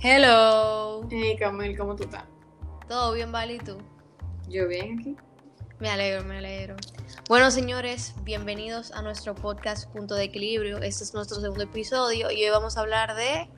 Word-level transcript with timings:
Hello. 0.00 1.04
Hey, 1.10 1.34
Camil, 1.36 1.76
¿cómo 1.76 1.96
tú 1.96 2.04
estás? 2.04 2.22
¿Todo 2.86 3.14
bien, 3.14 3.32
Vale? 3.32 3.54
¿Y 3.54 3.58
tú? 3.58 3.78
Yo 4.48 4.68
bien 4.68 5.00
aquí. 5.00 5.16
Me 5.80 5.90
alegro, 5.90 6.22
me 6.22 6.38
alegro. 6.38 6.76
Bueno, 7.28 7.50
señores, 7.50 8.14
bienvenidos 8.22 8.92
a 8.92 9.02
nuestro 9.02 9.34
podcast 9.34 9.92
Punto 9.92 10.14
de 10.14 10.22
Equilibrio. 10.22 10.76
Este 10.78 11.02
es 11.02 11.14
nuestro 11.14 11.40
segundo 11.40 11.64
episodio 11.64 12.30
y 12.30 12.44
hoy 12.44 12.50
vamos 12.50 12.76
a 12.76 12.82
hablar 12.82 13.16
de... 13.16 13.50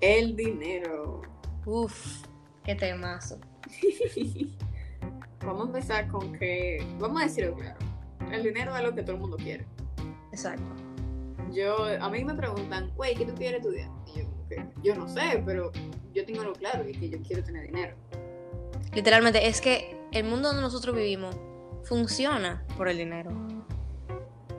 El 0.00 0.34
dinero. 0.34 1.22
Uf, 1.64 2.24
qué 2.64 2.74
temazo. 2.74 3.38
vamos 5.46 5.62
a 5.62 5.66
empezar 5.66 6.08
con 6.08 6.32
que... 6.32 6.84
Vamos 6.98 7.22
a 7.22 7.26
decirlo 7.26 7.54
claro. 7.54 7.78
El 8.32 8.42
dinero 8.42 8.76
es 8.76 8.82
lo 8.82 8.92
que 8.92 9.02
todo 9.02 9.14
el 9.14 9.20
mundo 9.20 9.36
quiere. 9.36 9.64
Exacto. 10.32 10.74
Yo, 11.52 11.84
a 11.84 12.10
mí 12.10 12.24
me 12.24 12.34
preguntan, 12.34 12.90
güey, 12.96 13.14
¿qué 13.14 13.24
tú 13.24 13.36
quieres 13.36 13.60
estudiar? 13.60 13.88
Y 14.08 14.18
yo 14.18 14.39
yo 14.82 14.94
no 14.94 15.08
sé, 15.08 15.42
pero 15.44 15.70
yo 16.14 16.24
tengo 16.24 16.40
algo 16.42 16.52
claro 16.54 16.88
y 16.88 16.92
que 16.92 17.08
yo 17.10 17.18
quiero 17.22 17.42
tener 17.44 17.66
dinero. 17.66 17.94
Literalmente, 18.94 19.46
es 19.46 19.60
que 19.60 19.96
el 20.12 20.24
mundo 20.24 20.48
donde 20.48 20.62
nosotros 20.62 20.94
vivimos 20.96 21.36
funciona 21.84 22.64
por 22.76 22.88
el 22.88 22.98
dinero. 22.98 23.30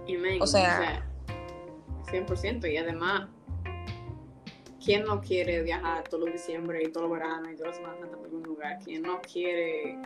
Y 0.07 0.17
men, 0.17 0.41
O 0.41 0.47
sea- 0.47 1.05
100%. 2.09 2.67
Y 2.67 2.77
además, 2.77 3.29
¿quién 4.83 5.03
no 5.05 5.21
quiere 5.21 5.61
viajar 5.63 6.03
todos 6.09 6.25
los 6.25 6.33
diciembre 6.33 6.81
y 6.83 6.91
todos 6.91 7.09
los 7.09 7.17
veranos 7.17 7.49
y 7.51 7.55
todas 7.55 7.69
las 7.69 7.75
semanas 7.77 7.99
Santa 8.01 8.17
por 8.17 8.25
algún 8.25 8.43
lugar? 8.43 8.79
¿Quién 8.83 9.01
no 9.03 9.21
quiere 9.21 9.97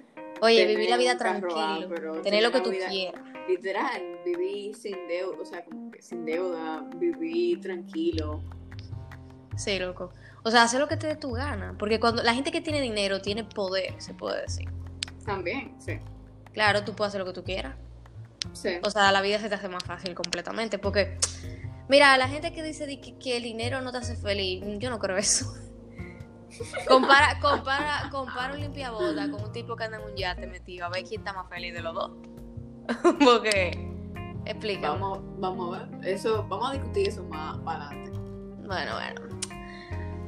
Oye, 0.42 0.58
Tener 0.58 0.76
vivir 0.76 0.90
la 0.90 0.98
vida 0.98 1.18
tranquilo, 1.18 1.88
pero 1.90 2.22
tener 2.22 2.44
lo 2.44 2.52
que 2.52 2.60
tener 2.60 2.64
tú 2.64 2.70
vida- 2.72 2.90
quieras. 2.90 3.22
literal, 3.48 4.20
viví 4.26 4.74
sin 4.74 5.08
deuda, 5.08 5.38
o 5.42 5.46
sea, 5.46 5.64
como 5.64 5.90
que 5.92 6.02
sin 6.02 6.26
deuda, 6.26 6.86
viví 6.98 7.56
tranquilo. 7.58 8.42
Sí, 9.56 9.80
loco. 9.80 10.12
O 10.44 10.52
sea, 10.52 10.64
hacer 10.64 10.80
lo 10.80 10.88
que 10.88 10.98
te 10.98 11.08
dé 11.08 11.16
tu 11.16 11.32
gana. 11.32 11.76
Porque 11.78 12.00
cuando 12.00 12.24
la 12.24 12.34
gente 12.34 12.52
que 12.52 12.62
tiene 12.62 12.82
dinero 12.82 13.22
tiene 13.22 13.44
poder, 13.44 13.96
se 14.00 14.14
puede 14.14 14.42
decir. 14.42 14.70
También, 15.26 15.76
sí. 15.80 16.00
Claro, 16.54 16.84
tú 16.84 16.96
puedes 16.96 17.10
hacer 17.10 17.20
lo 17.20 17.26
que 17.26 17.34
tú 17.34 17.44
quieras. 17.44 17.76
Sí. 18.54 18.78
O 18.84 18.92
sea, 18.92 19.12
la 19.12 19.22
vida 19.22 19.40
se 19.40 19.50
te 19.50 19.56
hace 19.56 19.70
más 19.70 19.84
fácil 19.84 20.14
completamente. 20.14 20.78
Porque, 20.78 21.18
mira, 21.90 22.18
la 22.18 22.28
gente 22.28 22.54
que 22.54 22.62
dice 22.62 22.86
que, 23.02 23.18
que 23.18 23.38
el 23.38 23.44
dinero 23.44 23.82
no 23.82 23.92
te 23.92 23.98
hace 23.98 24.16
feliz, 24.16 24.64
yo 24.80 24.90
no 24.90 25.00
creo 25.00 25.18
eso. 25.18 25.54
compara, 26.88 27.40
compara, 27.40 28.10
compara 28.12 28.54
un 28.54 28.62
limpiabota 28.62 29.30
con 29.30 29.44
un 29.44 29.52
tipo 29.52 29.76
que 29.76 29.84
anda 29.86 29.98
en 29.98 30.04
un 30.04 30.16
yate 30.16 30.48
metido, 30.48 30.86
a 30.86 30.90
ver 30.90 31.04
quién 31.04 31.22
está 31.22 31.34
más 31.34 31.50
feliz 31.50 31.74
de 31.74 31.82
los 31.82 31.94
dos. 31.94 32.12
Porque, 33.24 33.92
explica. 34.46 34.92
Vamos, 34.92 35.20
vamos 35.40 35.76
a 35.76 35.86
ver. 35.86 36.08
Eso, 36.08 36.46
vamos 36.48 36.70
a 36.70 36.74
discutir 36.74 37.10
eso 37.10 37.24
más 37.24 37.58
para 37.60 37.88
adelante. 37.88 38.12
Bueno, 38.66 38.94
bueno. 38.94 39.35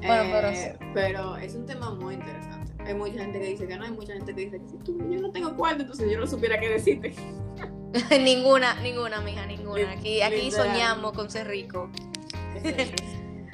Bueno, 0.06 0.23
pero 0.31 0.48
Eh, 0.50 0.78
pero 0.94 1.38
es 1.38 1.56
un 1.56 1.66
tema 1.66 1.92
muy 1.94 2.16
interesante. 2.16 2.72
Hay 2.84 2.94
mucha 2.94 3.14
gente 3.20 3.40
que 3.40 3.45
dice 3.48 3.67
que 3.67 3.76
no, 3.78 3.84
hay 3.86 3.92
mucha 3.92 4.14
gente 4.14 4.34
que 4.34 4.42
dice 4.45 4.59
que 4.62 4.70
si 4.70 4.78
tú, 4.78 4.98
yo 5.09 5.20
no 5.22 5.31
tengo 5.31 5.56
cuarto, 5.56 5.81
entonces 5.81 6.09
yo 6.12 6.20
no 6.20 6.28
supiera 6.28 6.59
qué 6.59 6.70
decirte. 6.70 7.14
ninguna, 8.23 8.76
ninguna, 8.81 9.22
mija, 9.22 9.45
ninguna. 9.45 9.92
Aquí, 9.92 10.22
aquí 10.22 10.52
soñamos 10.52 11.12
con 11.14 11.30
ser 11.30 11.48
rico. 11.48 11.89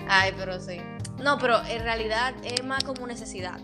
Ay, 0.07 0.33
pero 0.37 0.59
sí. 0.59 0.81
No, 1.23 1.37
pero 1.37 1.63
en 1.65 1.81
realidad 1.83 2.33
es 2.43 2.63
más 2.63 2.83
como 2.83 3.07
necesidad. 3.07 3.59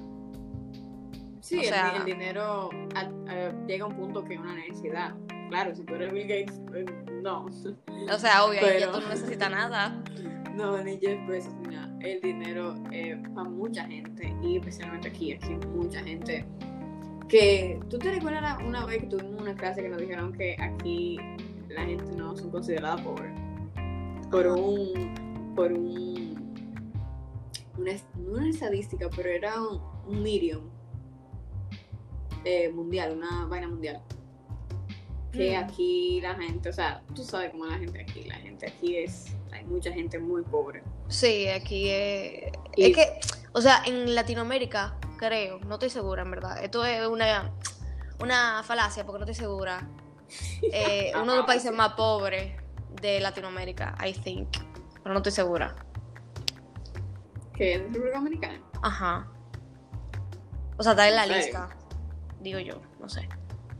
Sí, 1.41 1.57
O 1.57 1.61
el- 1.61 1.67
sea- 1.67 1.95
el, 1.97 2.05
dinero 2.05 2.69
a- 2.95 2.99
a- 3.31 3.65
llega 3.67 3.85
a 3.85 3.87
un 3.87 3.95
punto 3.95 4.23
que 4.23 4.35
es 4.35 4.39
una 4.39 4.55
necesidad. 4.55 5.15
Claro, 5.49 5.75
si 5.75 5.83
tú 5.83 5.95
eres 5.95 6.13
Bill 6.13 6.27
Gates, 6.27 6.61
eh, 6.75 6.85
no. 7.23 7.45
O 7.45 8.17
sea, 8.19 8.45
obvio, 8.45 8.59
ahí 8.59 8.79
ya 8.79 8.87
Pero- 8.87 8.91
tú 8.93 9.01
no 9.01 9.09
necesitas 9.09 9.49
nada. 9.51 10.01
No, 10.59 10.77
ni 10.83 10.99
Jeff 10.99 11.25
Bezos, 11.25 11.53
nada. 11.71 11.89
El 12.01 12.19
dinero 12.19 12.75
es 12.91 13.17
para 13.33 13.49
mucha 13.49 13.85
gente, 13.85 14.35
y 14.43 14.57
especialmente 14.57 15.07
aquí, 15.07 15.31
aquí 15.31 15.57
mucha 15.73 16.03
gente. 16.03 16.45
Que, 17.29 17.79
¿tú 17.89 17.97
te 17.97 18.11
recuerdas 18.11 18.61
una 18.61 18.85
vez 18.85 19.03
que 19.03 19.07
tuvimos 19.07 19.41
una 19.41 19.55
clase 19.55 19.81
que 19.81 19.87
nos 19.87 20.01
dijeron 20.01 20.33
que 20.33 20.57
aquí 20.59 21.17
la 21.69 21.83
gente 21.85 22.11
no 22.13 22.35
son 22.35 22.51
considerada 22.51 23.01
pobre? 23.01 23.33
Por 24.29 24.47
un, 24.47 25.53
por 25.55 25.71
un, 25.71 26.53
una, 27.77 27.91
no 28.17 28.31
una 28.33 28.49
estadística, 28.49 29.09
pero 29.15 29.29
era 29.29 29.61
un, 29.61 29.79
un 30.07 30.21
medium 30.21 30.63
eh, 32.43 32.67
mundial, 32.67 33.15
una 33.15 33.45
vaina 33.45 33.69
mundial. 33.69 34.01
Que 35.31 35.55
Mm. 35.57 35.63
aquí 35.63 36.21
la 36.21 36.35
gente, 36.35 36.69
o 36.69 36.73
sea, 36.73 37.01
tú 37.13 37.23
sabes 37.23 37.51
cómo 37.51 37.65
es 37.65 37.71
la 37.71 37.77
gente 37.77 38.01
aquí, 38.01 38.23
la 38.23 38.35
gente 38.35 38.67
aquí 38.67 38.97
es, 38.97 39.35
hay 39.51 39.63
mucha 39.65 39.91
gente 39.91 40.17
muy 40.19 40.41
pobre. 40.43 40.81
Sí, 41.07 41.47
aquí 41.47 41.89
es... 41.89 42.51
Y- 42.75 42.91
Es 42.91 42.95
que, 42.95 43.19
o 43.53 43.61
sea, 43.61 43.83
en 43.85 44.15
Latinoamérica, 44.15 44.97
creo, 45.17 45.59
no 45.59 45.75
estoy 45.75 45.89
segura, 45.91 46.23
en 46.23 46.31
verdad. 46.31 46.63
Esto 46.63 46.83
es 46.85 47.05
una, 47.07 47.51
una 48.19 48.63
falacia, 48.63 49.05
porque 49.05 49.19
no 49.19 49.25
estoy 49.29 49.45
segura. 49.45 49.87
Eh, 50.73 51.11
uno 51.15 51.31
de 51.31 51.37
los 51.39 51.47
países 51.47 51.71
más 51.71 51.93
pobres 51.93 52.53
de 53.01 53.19
Latinoamérica, 53.19 53.95
I 54.05 54.13
think. 54.13 54.49
Pero 55.01 55.13
no 55.13 55.17
estoy 55.19 55.31
segura. 55.31 55.75
que 57.55 57.73
es 57.75 57.81
República 57.83 58.17
Dominicana. 58.17 58.61
Ajá. 58.81 59.27
O 60.77 60.83
sea, 60.83 60.93
está 60.93 61.07
en 61.09 61.15
la 61.15 61.25
lista. 61.25 61.69
Digo 62.39 62.59
yo, 62.59 62.81
no 62.99 63.09
sé. 63.09 63.27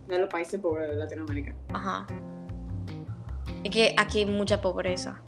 De 0.09 0.20
los 0.20 0.30
países 0.30 0.59
pobres 0.59 0.90
de 0.90 0.96
Latinoamérica. 0.96 1.56
Ajá. 1.74 2.08
Es 3.64 3.72
que 3.72 3.94
aquí 3.97 4.20
hay 4.20 4.25
mucha 4.25 4.62
pobreza. 4.62 5.22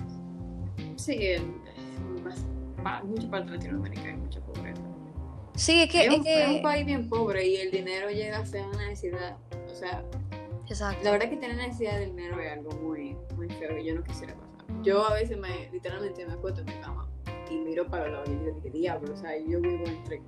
Sí, 0.96 1.18
pa- 2.84 3.02
mucha 3.04 3.30
parte 3.30 3.52
de 3.52 3.58
Latinoamérica 3.58 4.02
hay 4.04 4.16
mucha 4.18 4.40
pobreza. 4.42 4.82
Sí, 5.56 5.84
es 5.84 5.92
que... 5.92 6.06
Es 6.06 6.14
Es 6.14 6.20
un, 6.20 6.28
es 6.28 6.48
un 6.48 6.56
que... 6.56 6.62
país 6.64 6.86
bien 6.86 7.10
pobre 7.10 7.46
y 7.48 7.58
el 7.58 7.72
dinero 7.72 8.10
llega 8.10 8.40
a 8.40 8.46
ser 8.46 8.66
una 8.68 8.88
necesidad. 8.88 9.38
O 9.72 9.76
sea, 9.76 10.04
Exacto. 10.68 11.04
la 11.04 11.12
verdad 11.12 11.30
que 11.30 11.38
tener 11.38 11.58
necesidad 11.58 12.00
del 12.00 12.16
dinero 12.16 12.40
es 12.40 12.52
algo 12.54 12.72
muy, 12.82 13.16
muy 13.36 13.50
feo 13.50 13.78
y 13.78 13.86
yo 13.86 13.96
no 13.96 14.04
quisiera 14.04 14.34
pasar. 14.34 14.82
Yo 14.84 15.06
a 15.06 15.14
veces 15.14 15.38
me, 15.38 15.70
literalmente 15.72 16.26
me 16.26 16.34
acuesto 16.34 16.62
en 16.62 16.68
mi 16.68 16.74
cama 16.82 17.08
y 17.50 17.56
miro 17.58 17.86
para 17.88 18.06
los 18.08 18.14
lados 18.14 18.30
y 18.30 18.36
digo, 18.46 18.60
¿qué 18.64 18.70
diablo? 18.70 19.14
O 19.14 19.18
sea, 19.18 19.38
yo 19.38 19.60
vivo 19.60 19.84
entre... 19.86 20.22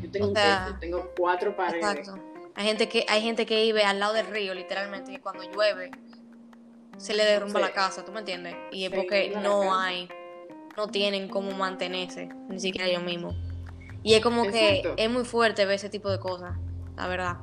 Yo 0.00 0.10
tengo 0.10 0.26
O 0.26 0.28
un 0.30 0.34
techo, 0.34 0.76
tengo 0.80 1.10
cuatro 1.16 1.54
paredes. 1.54 1.84
Exacto. 1.98 2.22
Hay 2.56 2.66
gente 2.66 2.88
que 2.88 3.04
hay 3.08 3.20
gente 3.22 3.46
que 3.46 3.62
vive 3.62 3.82
al 3.84 3.98
lado 3.98 4.14
del 4.14 4.26
río, 4.26 4.54
literalmente, 4.54 5.10
que 5.12 5.20
cuando 5.20 5.42
llueve 5.50 5.90
se 6.96 7.12
le 7.14 7.24
derrumba 7.24 7.58
Sí. 7.60 7.66
la 7.66 7.72
casa, 7.72 8.04
¿tú 8.04 8.12
me 8.12 8.20
entiendes? 8.20 8.54
Y 8.70 8.84
es 8.84 8.90
porque 8.92 9.30
no 9.42 9.74
hay, 9.76 10.08
no 10.76 10.86
tienen 10.88 11.28
cómo 11.28 11.50
mantenerse, 11.52 12.28
ni 12.48 12.60
siquiera 12.60 12.86
ellos 12.88 13.02
mismos. 13.02 13.34
Y 14.04 14.14
es 14.14 14.20
como 14.22 14.44
que 14.44 14.94
es 14.96 15.10
muy 15.10 15.24
fuerte 15.24 15.64
ver 15.64 15.74
ese 15.76 15.88
tipo 15.88 16.10
de 16.10 16.20
cosas, 16.20 16.56
la 16.96 17.08
verdad. 17.08 17.36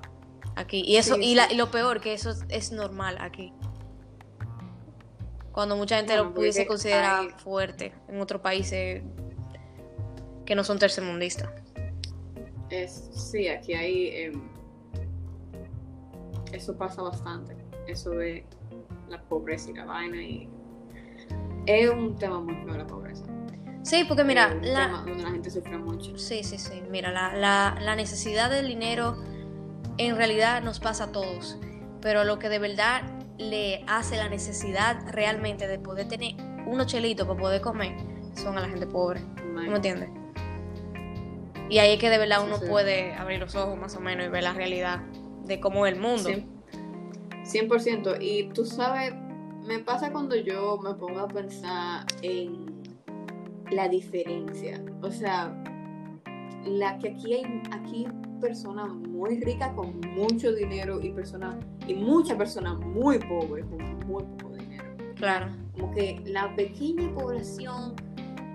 Aquí. 0.55 0.83
Y 0.85 0.97
eso, 0.97 1.15
Sí, 1.15 1.21
y, 1.23 1.35
la- 1.35 1.51
y 1.51 1.55
lo 1.55 1.71
peor, 1.71 1.99
que 2.01 2.13
eso 2.13 2.33
es, 2.49 2.71
normal 2.71 3.17
aquí. 3.19 3.51
Cuando 5.51 5.75
mucha 5.75 5.97
gente 5.97 6.13
Bueno, 6.13 6.23
lo 6.23 6.29
porque 6.29 6.39
pudiese 6.39 6.65
considerar 6.65 7.21
hay- 7.21 7.29
fuerte 7.43 7.93
en 8.07 8.21
otros 8.21 8.41
países 8.41 9.03
que 10.45 10.55
no 10.55 10.63
son 10.63 10.79
tercermundistas. 10.79 11.49
Es, 12.69 13.09
sí, 13.13 13.47
aquí 13.49 13.73
hay. 13.73 14.07
em, 14.15 14.50
eso 16.51 16.77
pasa 16.77 17.01
bastante. 17.01 17.55
Eso 17.87 18.11
de 18.11 18.45
la 19.09 19.21
pobreza 19.23 19.69
y 19.69 19.73
la 19.73 19.85
vaina. 19.85 20.21
Y 20.21 20.49
es 21.65 21.89
un 21.89 22.15
tema 22.17 22.39
muy 22.39 22.55
feo 22.55 22.77
la 22.77 22.87
pobreza. 22.87 23.25
Sí, 23.83 24.03
porque 24.07 24.23
mira, 24.23 24.47
Es 24.49 24.53
un 24.55 24.73
la, 24.73 24.85
tema 24.85 25.03
donde 25.05 25.23
la 25.23 25.31
gente 25.31 25.49
sufre 25.49 25.77
mucho. 25.77 26.17
Sí, 26.17 26.43
sí, 26.43 26.57
sí. 26.57 26.83
Mira, 26.89 27.11
la, 27.11 27.35
la, 27.35 27.77
la 27.81 27.95
necesidad 27.95 28.49
del 28.49 28.67
dinero 28.67 29.17
en 29.97 30.15
realidad 30.15 30.61
nos 30.61 30.79
pasa 30.79 31.05
a 31.05 31.11
todos. 31.11 31.57
Pero 32.01 32.23
lo 32.23 32.39
que 32.39 32.49
de 32.49 32.59
verdad 32.59 33.01
le 33.37 33.83
hace 33.87 34.17
la 34.17 34.29
necesidad 34.29 35.01
realmente 35.11 35.67
de 35.67 35.79
poder 35.79 36.07
tener 36.07 36.35
unos 36.67 36.85
chelitos 36.87 37.27
para 37.27 37.39
poder 37.39 37.61
comer 37.61 37.95
son 38.35 38.57
a 38.57 38.61
la 38.61 38.69
gente 38.69 38.85
pobre. 38.87 39.19
¿Tú 39.37 39.43
me 39.53 39.75
entiendes? 39.75 40.09
Y 41.69 41.79
ahí 41.79 41.93
es 41.93 41.99
que 41.99 42.09
de 42.09 42.17
verdad 42.17 42.39
Sí, 42.39 42.45
uno 42.47 42.57
sí. 42.57 42.65
puede 42.69 43.13
abrir 43.13 43.39
los 43.39 43.55
ojos 43.55 43.77
más 43.79 43.95
o 43.95 43.99
menos 43.99 44.25
y 44.25 44.29
ver 44.29 44.43
la 44.43 44.53
realidad 44.53 45.01
de 45.51 45.59
cómo 45.59 45.85
es 45.85 45.93
el 45.93 45.99
mundo. 45.99 46.29
Cien- 46.29 46.47
100%. 47.43 48.17
Y 48.21 48.49
tú 48.53 48.65
sabes, 48.65 49.13
me 49.65 49.79
pasa 49.79 50.11
cuando 50.11 50.35
yo 50.35 50.79
me 50.83 50.93
pongo 50.95 51.19
a 51.19 51.27
pensar 51.27 52.05
en 52.21 52.65
la 53.71 53.87
diferencia. 53.89 54.81
O 55.01 55.11
sea, 55.11 55.53
la 56.65 56.97
que 56.99 57.09
aquí 57.09 57.33
hay 57.33 57.61
aquí 57.71 58.07
personas 58.39 58.89
muy 58.91 59.39
ricas 59.41 59.71
con 59.75 59.99
mucho 60.15 60.51
dinero 60.53 60.99
y 61.01 61.11
personas 61.11 61.55
y 61.87 61.93
muchas 61.93 62.37
personas 62.37 62.79
muy 62.79 63.19
pobres 63.19 63.65
con 63.65 63.79
muy 64.07 64.23
poco 64.23 64.53
dinero. 64.55 64.83
Claro. 65.15 65.47
Como 65.73 65.91
que 65.93 66.21
la 66.25 66.55
pequeña 66.55 67.13
población 67.13 67.95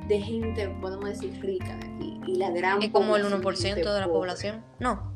de 0.09 0.21
gente, 0.21 0.69
podemos 0.81 1.09
decir, 1.09 1.39
rica 1.41 1.77
de 1.77 1.87
aquí 1.87 2.21
y 2.27 2.37
la 2.37 2.51
gran 2.51 2.83
Es 2.83 2.91
como 2.91 3.17
el 3.17 3.23
población 3.23 3.43
1% 3.43 3.75
gente 3.75 3.89
de 3.93 4.01
la 4.01 4.09
población. 4.09 4.65
No. 4.79 5.16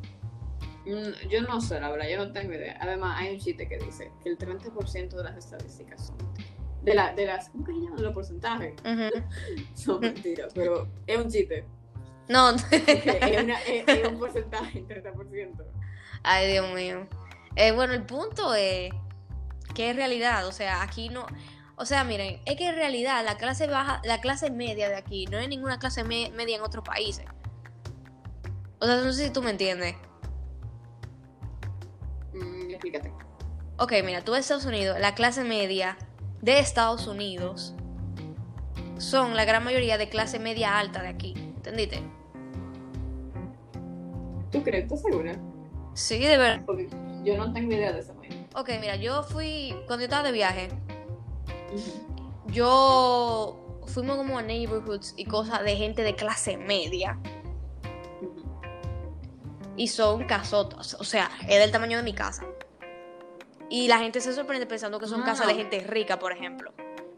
Mm, 0.94 1.28
Yo 1.28 1.42
no 1.42 1.60
sé, 1.60 1.80
la 1.80 1.90
verdad, 1.90 2.08
yo 2.08 2.18
no 2.18 2.32
tengo 2.32 2.52
idea. 2.54 2.76
Además, 2.80 3.16
hay 3.20 3.34
un 3.34 3.40
chiste 3.40 3.68
que 3.68 3.78
dice 3.78 4.10
que 4.22 4.30
el 4.30 4.38
30% 4.38 5.16
de 5.16 5.24
las 5.24 5.36
estadísticas 5.36 6.06
son. 6.06 6.16
De, 6.82 6.94
la, 6.94 7.12
de 7.14 7.26
las. 7.26 7.50
¿Cómo 7.50 7.64
que 7.64 7.72
se 7.72 7.80
llaman 7.80 8.02
los 8.02 8.14
porcentajes? 8.14 8.74
Son 9.74 10.00
mentiras, 10.00 10.52
pero 10.54 10.88
es 11.06 11.18
un 11.18 11.30
chiste 11.30 11.64
No, 12.28 12.50
es, 12.50 13.42
una- 13.42 13.60
es- 13.62 13.84
es 13.86 14.08
un 14.08 14.18
porcentaje, 14.18 14.82
30%. 14.86 15.64
ay 16.22 16.50
Dios 16.52 16.74
mío. 16.74 17.06
Eh, 17.56 17.72
bueno, 17.72 17.92
el 17.92 18.04
punto 18.04 18.54
es 18.54 18.92
que 19.74 19.90
es 19.90 19.96
realidad, 19.96 20.46
o 20.46 20.52
sea, 20.52 20.82
aquí 20.82 21.10
no, 21.10 21.26
o 21.76 21.84
sea, 21.84 22.02
miren, 22.04 22.40
es 22.46 22.56
que 22.56 22.68
en 22.68 22.74
realidad 22.76 23.24
la 23.24 23.36
clase 23.36 23.66
baja, 23.66 24.00
la 24.04 24.20
clase 24.22 24.50
media 24.50 24.88
de 24.88 24.96
aquí 24.96 25.26
no 25.26 25.38
es 25.38 25.48
ninguna 25.48 25.78
clase 25.78 26.02
me- 26.04 26.30
media 26.30 26.56
en 26.56 26.62
otros 26.62 26.82
países. 26.84 27.26
O 28.80 28.86
sea, 28.86 28.96
no 28.96 29.12
sé 29.12 29.26
si 29.26 29.30
tú 29.32 29.42
me 29.42 29.50
entiendes. 29.50 29.94
Explícate. 32.80 33.12
Ok, 33.76 33.92
mira, 34.04 34.24
tú 34.24 34.32
en 34.32 34.40
Estados 34.40 34.64
Unidos, 34.64 34.98
la 34.98 35.14
clase 35.14 35.44
media 35.44 35.98
de 36.40 36.58
Estados 36.58 37.06
Unidos 37.06 37.74
son 38.96 39.36
la 39.36 39.44
gran 39.44 39.62
mayoría 39.64 39.98
de 39.98 40.08
clase 40.08 40.38
media 40.38 40.78
alta 40.78 41.02
de 41.02 41.08
aquí, 41.08 41.34
¿entendiste? 41.36 42.02
¿Tú 44.50 44.62
crees? 44.62 44.84
¿Estás 44.84 45.02
segura? 45.02 45.38
Sí, 45.92 46.20
de 46.20 46.38
verdad. 46.38 46.62
Porque 46.64 46.88
yo 47.22 47.36
no 47.36 47.52
tengo 47.52 47.70
idea 47.72 47.92
de 47.92 48.00
esa 48.00 48.14
vaina. 48.14 48.34
Ok, 48.54 48.70
mira, 48.80 48.96
yo 48.96 49.22
fui, 49.24 49.74
cuando 49.86 50.00
yo 50.00 50.04
estaba 50.04 50.22
de 50.22 50.32
viaje, 50.32 50.68
yo 52.46 53.78
fuimos 53.86 54.16
como 54.16 54.38
a 54.38 54.42
neighborhoods 54.42 55.12
y 55.18 55.26
cosas 55.26 55.62
de 55.64 55.76
gente 55.76 56.02
de 56.02 56.14
clase 56.14 56.56
media 56.56 57.18
y 59.76 59.88
son 59.88 60.24
casotas, 60.24 60.94
o 60.94 61.04
sea, 61.04 61.30
es 61.42 61.58
del 61.58 61.70
tamaño 61.70 61.98
de 61.98 62.02
mi 62.02 62.14
casa. 62.14 62.44
Y 63.70 63.88
la 63.88 63.98
gente 63.98 64.20
se 64.20 64.32
sorprende 64.34 64.66
pensando 64.66 64.98
que 64.98 65.06
son 65.06 65.22
Ah. 65.22 65.26
casas 65.26 65.46
de 65.46 65.54
gente 65.54 65.80
rica, 65.80 66.18
por 66.18 66.32
ejemplo. 66.32 66.72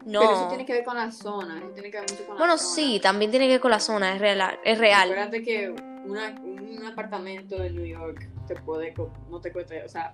No. 0.05 0.19
Pero 0.21 0.33
eso 0.33 0.47
tiene 0.49 0.65
que 0.65 0.73
ver 0.73 0.83
con 0.83 0.95
la 0.95 1.11
zona. 1.11 1.57
Eso 1.57 1.67
tiene 1.69 1.89
que 1.91 1.99
ver 1.99 2.09
mucho 2.11 2.25
con 2.25 2.35
la 2.35 2.39
Bueno, 2.39 2.57
zona. 2.57 2.75
sí, 2.75 2.99
también 3.01 3.31
tiene 3.31 3.47
que 3.47 3.53
ver 3.53 3.61
con 3.61 3.71
la 3.71 3.79
zona, 3.79 4.13
es 4.13 4.21
real. 4.21 4.59
Es 4.63 4.77
real. 4.77 5.09
Acuérdate 5.11 5.43
que 5.43 5.69
una- 6.05 6.29
un 6.41 6.85
apartamento 6.85 7.63
en 7.63 7.75
New 7.75 7.85
York 7.85 8.29
te 8.47 8.55
puede, 8.57 8.93
no 9.29 9.39
te 9.39 9.51
cuesta, 9.51 9.75
o 9.85 9.89
sea, 9.89 10.13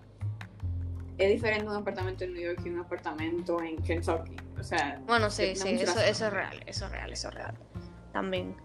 es 1.18 1.30
diferente 1.30 1.66
un 1.68 1.76
apartamento 1.76 2.24
en 2.24 2.34
New 2.34 2.42
York 2.44 2.64
que 2.64 2.70
un 2.70 2.80
apartamento 2.80 3.62
en 3.62 3.82
Kentucky. 3.82 4.38
O 4.60 4.64
sea, 4.64 5.02
Bueno, 5.08 5.30
sí, 5.30 5.56
sí, 5.56 5.70
eso, 5.82 6.00
eso 6.00 6.28
es 6.28 6.34
real, 6.34 6.64
eso 6.66 6.86
es 6.86 6.92
real, 6.92 7.12
eso 7.12 7.28
es 7.30 7.34
real. 7.34 7.56
También. 8.14 8.56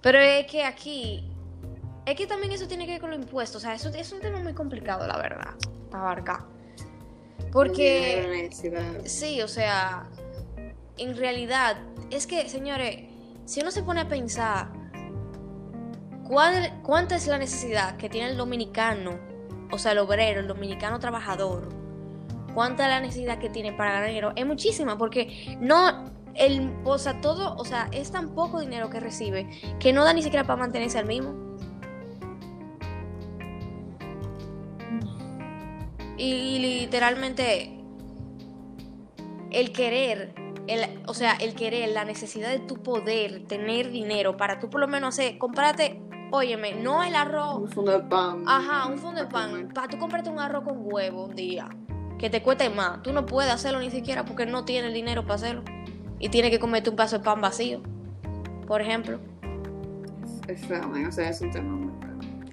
Pero 0.00 0.18
es 0.18 0.46
que 0.46 0.64
aquí, 0.64 1.28
es 2.06 2.14
que 2.14 2.26
también 2.26 2.52
eso 2.52 2.66
tiene 2.68 2.86
que 2.86 2.92
ver 2.92 3.00
con 3.00 3.10
los 3.10 3.18
impuestos. 3.18 3.56
O 3.56 3.60
sea, 3.60 3.74
eso 3.74 3.88
es 3.90 4.12
un 4.12 4.20
tema 4.20 4.38
muy 4.38 4.54
complicado, 4.54 5.06
la 5.06 5.16
verdad, 5.18 5.54
para 5.90 6.04
abarcar. 6.04 6.40
Porque, 7.52 8.50
sí, 9.04 9.40
o 9.42 9.48
sea, 9.48 10.08
en 10.98 11.16
realidad, 11.16 11.78
es 12.10 12.26
que, 12.26 12.48
señores, 12.48 13.04
si 13.44 13.60
uno 13.60 13.70
se 13.70 13.82
pone 13.82 14.00
a 14.00 14.08
pensar, 14.08 14.68
¿cuál, 16.26 16.80
¿cuánta 16.82 17.16
es 17.16 17.26
la 17.26 17.38
necesidad 17.38 17.96
que 17.96 18.08
tiene 18.08 18.30
el 18.30 18.36
dominicano, 18.36 19.18
o 19.70 19.78
sea, 19.78 19.92
el 19.92 19.98
obrero, 19.98 20.40
el 20.40 20.48
dominicano 20.48 20.98
trabajador? 20.98 21.68
¿Cuánta 22.54 22.84
es 22.84 22.90
la 22.90 23.00
necesidad 23.00 23.38
que 23.38 23.48
tiene 23.48 23.72
para 23.72 23.92
ganar 23.92 24.08
dinero? 24.08 24.32
Es 24.36 24.44
muchísima, 24.44 24.98
porque 24.98 25.56
no, 25.60 26.10
el, 26.34 26.72
o 26.84 26.98
sea, 26.98 27.20
todo, 27.20 27.56
o 27.56 27.64
sea, 27.64 27.88
es 27.92 28.10
tan 28.10 28.34
poco 28.34 28.60
dinero 28.60 28.90
que 28.90 29.00
recibe 29.00 29.48
que 29.80 29.92
no 29.92 30.04
da 30.04 30.12
ni 30.12 30.22
siquiera 30.22 30.46
para 30.46 30.58
mantenerse 30.58 30.98
al 30.98 31.06
mismo. 31.06 31.47
Y 36.18 36.58
literalmente 36.58 37.78
el 39.50 39.72
querer, 39.72 40.34
el, 40.66 41.00
o 41.06 41.14
sea, 41.14 41.32
el 41.32 41.54
querer, 41.54 41.90
la 41.90 42.04
necesidad 42.04 42.50
de 42.50 42.58
tu 42.58 42.82
poder 42.82 43.46
tener 43.46 43.90
dinero 43.90 44.36
para 44.36 44.58
tú 44.58 44.68
por 44.68 44.80
lo 44.80 44.88
menos 44.88 45.14
hacer, 45.14 45.38
comprarte, 45.38 46.02
óyeme, 46.30 46.74
no 46.74 47.02
el 47.02 47.14
arroz, 47.14 47.56
Un 47.58 47.68
fondo 47.70 47.92
de 47.92 48.00
pan. 48.00 48.42
ajá, 48.46 48.86
un 48.86 48.98
fondo 48.98 49.20
de 49.20 49.26
pan, 49.28 49.50
comer. 49.50 49.68
para 49.72 49.88
tú 49.88 49.98
comprarte 49.98 50.28
un 50.28 50.40
arroz 50.40 50.64
con 50.64 50.78
huevo 50.80 51.24
un 51.24 51.34
día, 51.34 51.68
que 52.18 52.28
te 52.28 52.42
cueste 52.42 52.68
más, 52.68 53.02
tú 53.02 53.12
no 53.12 53.24
puedes 53.24 53.50
hacerlo 53.52 53.78
ni 53.80 53.90
siquiera 53.90 54.24
porque 54.24 54.44
no 54.44 54.64
tienes 54.64 54.88
el 54.88 54.94
dinero 54.94 55.22
para 55.22 55.34
hacerlo 55.36 55.62
y 56.18 56.28
tienes 56.30 56.50
que 56.50 56.58
comerte 56.58 56.90
un 56.90 56.96
pedazo 56.96 57.18
de 57.18 57.24
pan 57.24 57.40
vacío, 57.40 57.80
por 58.66 58.80
ejemplo. 58.82 59.20
Es 60.48 60.66
feo, 60.66 60.86
man, 60.88 61.06
o 61.06 61.12
sea, 61.12 61.30
es 61.30 61.40
un 61.40 61.50
tema 61.52 61.74
muy. 61.74 61.88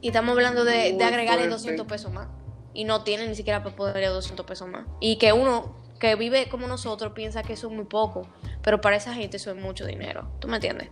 Y 0.02 0.10
estamos 0.10 0.34
hablando 0.34 0.64
de, 0.64 0.92
Muy 0.92 1.00
de 1.00 1.04
agregarle 1.04 1.48
fuerte. 1.48 1.56
200 1.56 1.88
pesos 1.88 2.14
más. 2.14 2.28
Y 2.76 2.84
no 2.84 3.04
tiene 3.04 3.28
ni 3.28 3.34
siquiera 3.36 3.64
para 3.64 3.76
poderle 3.76 4.06
200 4.08 4.46
pesos 4.46 4.68
más. 4.68 4.86
Y 5.00 5.18
que 5.18 5.34
uno 5.34 5.76
que 6.00 6.16
vive 6.16 6.48
como 6.50 6.68
nosotros 6.68 7.14
piensa 7.14 7.42
que 7.42 7.54
eso 7.54 7.68
es 7.70 7.74
muy 7.74 7.86
poco. 7.86 8.28
Pero 8.62 8.82
para 8.82 8.98
esa 8.98 9.14
gente 9.14 9.38
eso 9.38 9.50
es 9.50 9.58
mucho 9.58 9.86
dinero. 9.86 10.30
¿Tú 10.40 10.48
me 10.48 10.56
entiendes? 10.58 10.90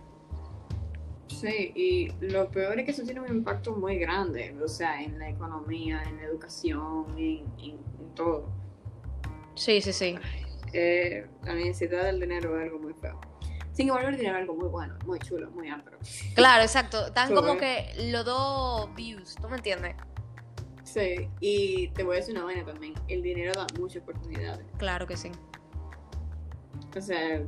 Sí, 1.28 1.72
y 1.74 2.08
lo 2.26 2.48
peor 2.50 2.78
es 2.78 2.84
que 2.86 2.90
eso 2.92 3.02
tiene 3.02 3.20
un 3.20 3.28
impacto 3.28 3.72
muy 3.72 3.98
grande, 3.98 4.56
o 4.62 4.68
sea, 4.68 5.02
en 5.02 5.18
la 5.18 5.28
economía, 5.28 6.02
en 6.06 6.16
la 6.16 6.22
educación, 6.24 7.06
en, 7.18 7.44
en- 7.58 7.78
en 8.00 8.14
todo. 8.14 8.48
Sí, 9.54 9.80
sí, 9.82 9.92
sí. 9.92 10.16
Eh, 10.72 11.26
la 11.44 11.54
necesidad 11.54 12.04
del 12.04 12.20
dinero 12.20 12.58
es 12.58 12.64
algo 12.64 12.78
muy 12.78 12.94
feo. 12.94 13.20
Sin 13.72 13.88
embargo, 13.88 14.08
el 14.08 14.16
dinero 14.16 14.36
es 14.36 14.40
algo 14.42 14.54
muy 14.54 14.68
bueno, 14.68 14.94
muy 15.04 15.18
chulo, 15.18 15.50
muy 15.50 15.68
amplio. 15.68 15.98
Claro, 16.34 16.62
exacto. 16.62 17.06
Están 17.06 17.28
Sí, 17.28 17.34
como 17.34 17.56
que 17.56 17.92
los 18.10 18.24
dos 18.24 18.94
views. 18.94 19.34
¿Tú 19.34 19.48
me 19.48 19.56
entiendes? 19.56 19.96
Sí, 20.84 21.28
y 21.40 21.88
te 21.88 22.04
voy 22.04 22.16
a 22.16 22.20
decir 22.20 22.36
una 22.36 22.44
vaina 22.44 22.64
también. 22.64 22.94
El 23.08 23.22
dinero 23.22 23.52
da 23.54 23.66
muchas 23.78 24.02
oportunidades. 24.02 24.64
Claro 24.78 25.06
que 25.06 25.16
sí. 25.16 25.30
O 26.96 27.00
sea, 27.00 27.42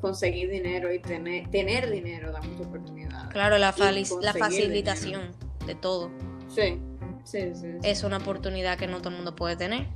conseguir 0.00 0.50
dinero 0.50 0.92
y 0.92 0.98
tener, 0.98 1.48
tener 1.50 1.90
dinero 1.90 2.32
da 2.32 2.40
muchas 2.42 2.66
oportunidades. 2.66 3.32
Claro, 3.32 3.58
la, 3.58 3.74
la 4.20 4.34
facilitación 4.34 5.30
de 5.66 5.74
todo. 5.74 6.10
Sí, 6.48 6.80
sí, 7.24 7.54
sí. 7.54 7.54
sí. 7.54 7.68
Es 7.82 8.02
una 8.02 8.18
oportunidad 8.18 8.76
que 8.76 8.86
no 8.86 8.98
todo 8.98 9.10
el 9.10 9.16
mundo 9.16 9.34
puede 9.34 9.56
tener. 9.56 9.86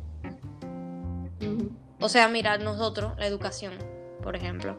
O 2.00 2.08
sea, 2.08 2.28
mira, 2.28 2.58
nosotros, 2.58 3.12
la 3.18 3.26
educación, 3.26 3.74
por 4.22 4.36
ejemplo. 4.36 4.76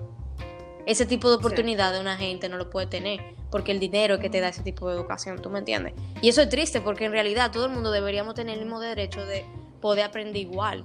Ese 0.85 1.05
tipo 1.05 1.29
de 1.29 1.35
oportunidad 1.35 1.93
de 1.93 2.01
una 2.01 2.17
gente 2.17 2.49
no 2.49 2.57
lo 2.57 2.69
puede 2.69 2.87
tener, 2.87 3.21
porque 3.53 3.71
el 3.71 3.79
dinero 3.79 4.17
que 4.17 4.31
te 4.31 4.39
da 4.39 4.47
ese 4.49 4.63
tipo 4.63 4.89
de 4.89 4.95
educación, 4.95 5.39
¿tú 5.39 5.51
me 5.51 5.59
entiendes? 5.59 5.93
Y 6.23 6.29
eso 6.29 6.41
es 6.41 6.49
triste, 6.49 6.81
porque 6.81 7.05
en 7.05 7.11
realidad 7.11 7.51
todo 7.51 7.67
el 7.67 7.71
mundo 7.71 7.91
deberíamos 7.91 8.33
tener 8.33 8.57
el 8.57 8.65
mismo 8.65 8.79
derecho 8.79 9.23
de 9.27 9.45
poder 9.79 10.05
aprender 10.05 10.37
igual, 10.37 10.83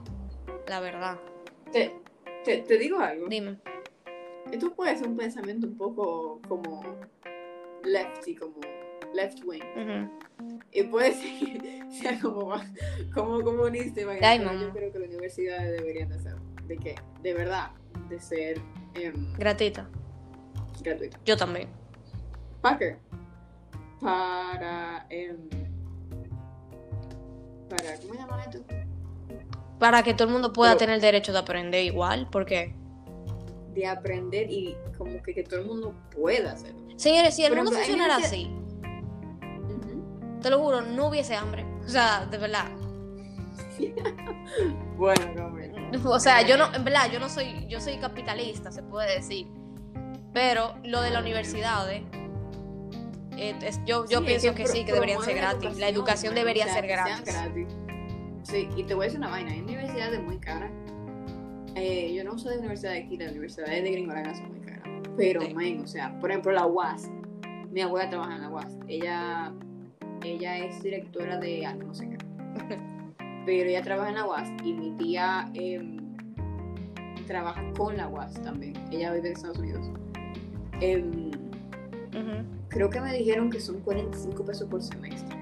la 0.67 0.79
verdad. 0.81 1.19
Te, 1.73 1.95
te, 2.45 2.59
te 2.59 2.77
digo 2.77 3.01
algo. 3.01 3.27
Dime. 3.27 3.57
Esto 4.53 4.75
puede 4.75 4.99
ser 4.99 5.09
un 5.09 5.17
pensamiento 5.17 5.67
un 5.67 5.79
poco 5.79 6.43
como 6.47 6.83
lefty, 7.85 8.35
como 8.35 8.61
left 9.15 9.43
wing. 9.47 9.63
Y 10.71 10.83
puede 10.83 11.15
ser 11.15 11.63
que 11.63 11.85
sea 11.91 12.21
como, 12.21 12.53
como 13.15 13.41
comunista, 13.41 14.03
pero 14.21 14.53
yo 14.61 14.73
creo 14.75 14.93
que 14.93 14.99
las 14.99 15.09
universidades 15.09 15.81
deberían 15.81 16.11
de 16.11 16.19
ser, 16.19 16.35
de 16.67 16.77
que, 16.77 16.97
de 17.23 17.33
verdad, 17.33 17.71
de 18.11 18.21
ser 18.21 18.61
em, 18.93 19.33
Gratita. 19.39 19.89
gratuitas. 20.83 21.19
Yo 21.25 21.35
también. 21.39 21.78
¿Para 22.61 22.79
qué? 22.79 22.97
Para, 24.01 25.07
em, 25.11 25.37
para, 27.69 27.97
¿cómo 28.01 28.15
llaman 28.15 28.41
esto? 28.41 28.59
Para 29.79 30.03
que 30.03 30.15
todo 30.15 30.29
el 30.29 30.33
mundo 30.35 30.53
pueda 30.53 30.73
Pero- 30.73 30.79
tener 30.81 30.95
el 30.97 31.01
derecho 31.01 31.33
de 31.33 31.39
aprender 31.39 31.85
igual, 31.85 32.29
porque... 32.31 32.75
De 33.75 33.87
aprender 33.87 34.51
y 34.51 34.77
como 34.97 35.23
que, 35.23 35.35
que 35.35 35.45
todo 35.45 35.61
el 35.61 35.67
mundo 35.67 35.95
pueda 36.15 36.53
hacerlo. 36.53 36.81
Señores, 36.97 37.37
si 37.37 37.45
el 37.45 37.51
Por 37.51 37.59
mundo 37.59 37.73
ejemplo, 37.79 37.97
funcionara 37.97 38.17
así, 38.27 38.51
te 40.43 40.51
lo 40.51 40.59
juro, 40.61 40.81
no 40.83 41.09
hubiese 41.09 41.37
hambre. 41.37 41.65
O 41.85 41.89
sea, 41.89 42.27
de 42.27 42.39
verdad. 42.39 42.67
Bueno, 44.97 45.23
no. 45.37 45.49
O 46.13 46.19
sea, 46.19 46.43
yo 46.43 46.57
no, 46.57 46.75
en 46.75 46.85
verdad, 46.85 47.09
yo 47.13 47.21
no 47.21 47.29
soy, 47.29 47.67
yo 47.69 47.81
soy 47.81 47.99
capitalista, 47.99 48.73
se 48.73 48.83
puede 48.83 49.15
decir. 49.15 49.47
Pero 50.33 50.75
lo 50.85 51.01
de 51.03 51.11
la 51.11 51.21
universidad, 51.21 51.91
¿eh? 51.93 52.05
Eh, 53.41 53.55
es- 53.63 53.81
yo, 53.87 54.05
yo 54.09 54.19
Sí, 54.21 54.25
pienso 54.27 54.55
que, 54.55 54.67
sí, 54.67 54.85
que 54.85 54.93
deberían 54.93 55.23
ser 55.23 55.37
gratis. 55.37 55.79
La 55.79 55.89
educación 55.89 56.35
debería 56.35 56.65
o 56.65 56.69
sea, 56.69 56.75
ser 56.77 56.87
gratis. 56.89 57.25
gratis. 57.25 57.69
Sí, 58.43 58.69
y 58.77 58.83
te 58.85 58.95
voy 58.95 59.05
a 59.05 59.07
decir 59.07 59.21
una 59.21 59.29
vaina, 59.31 59.53
hay 59.53 59.61
universidades 59.61 60.21
muy 60.23 60.39
caras. 60.39 60.71
Eh, 61.75 62.13
yo 62.15 62.25
no 62.25 62.33
uso 62.35 62.49
de 62.51 62.59
universidad 62.59 62.93
de 62.93 62.99
aquí, 63.05 63.17
las 63.17 63.31
universidades 63.31 63.83
de 63.85 63.91
Gringolana 63.93 64.35
son 64.35 64.49
muy 64.51 64.61
caras. 64.61 64.83
Pero, 65.17 65.43
Sí. 65.43 65.55
man, 65.55 65.81
o 65.85 65.87
sea, 65.87 66.19
por 66.19 66.31
ejemplo, 66.31 66.51
la 66.53 66.67
UAS. 66.67 67.09
Mi 67.71 67.81
abuela 67.83 68.09
trabaja 68.11 68.35
en 68.35 68.41
la 68.43 68.51
UAS. 68.51 68.77
Ella, 68.89 69.53
ella 70.25 70.59
es 70.59 70.83
directora 70.83 71.37
de 71.39 71.65
algo, 71.67 71.89
no 71.89 71.95
sé 71.95 72.09
qué. 72.09 72.17
Pero 73.47 73.69
ella 73.71 73.83
trabaja 73.83 74.09
en 74.09 74.15
la 74.17 74.27
UAS 74.27 74.49
y 74.65 74.73
mi 74.73 74.91
tía 74.93 75.49
em, 75.55 75.99
trabaja 77.27 77.63
con 77.77 77.97
la 77.97 78.09
UAS 78.09 78.35
también. 78.43 78.73
Ella 78.91 79.13
vive 79.13 79.29
en 79.29 79.35
Estados 79.35 79.59
Unidos. 79.59 79.87
Ujú. 82.13 82.58
Creo 82.69 82.91
que 82.91 83.01
me 83.01 83.13
dijeron 83.15 83.51
que 83.51 83.61
son 83.61 83.81
45 83.81 84.45
pesos 84.45 84.69
por 84.69 84.83
semestre. 84.83 85.37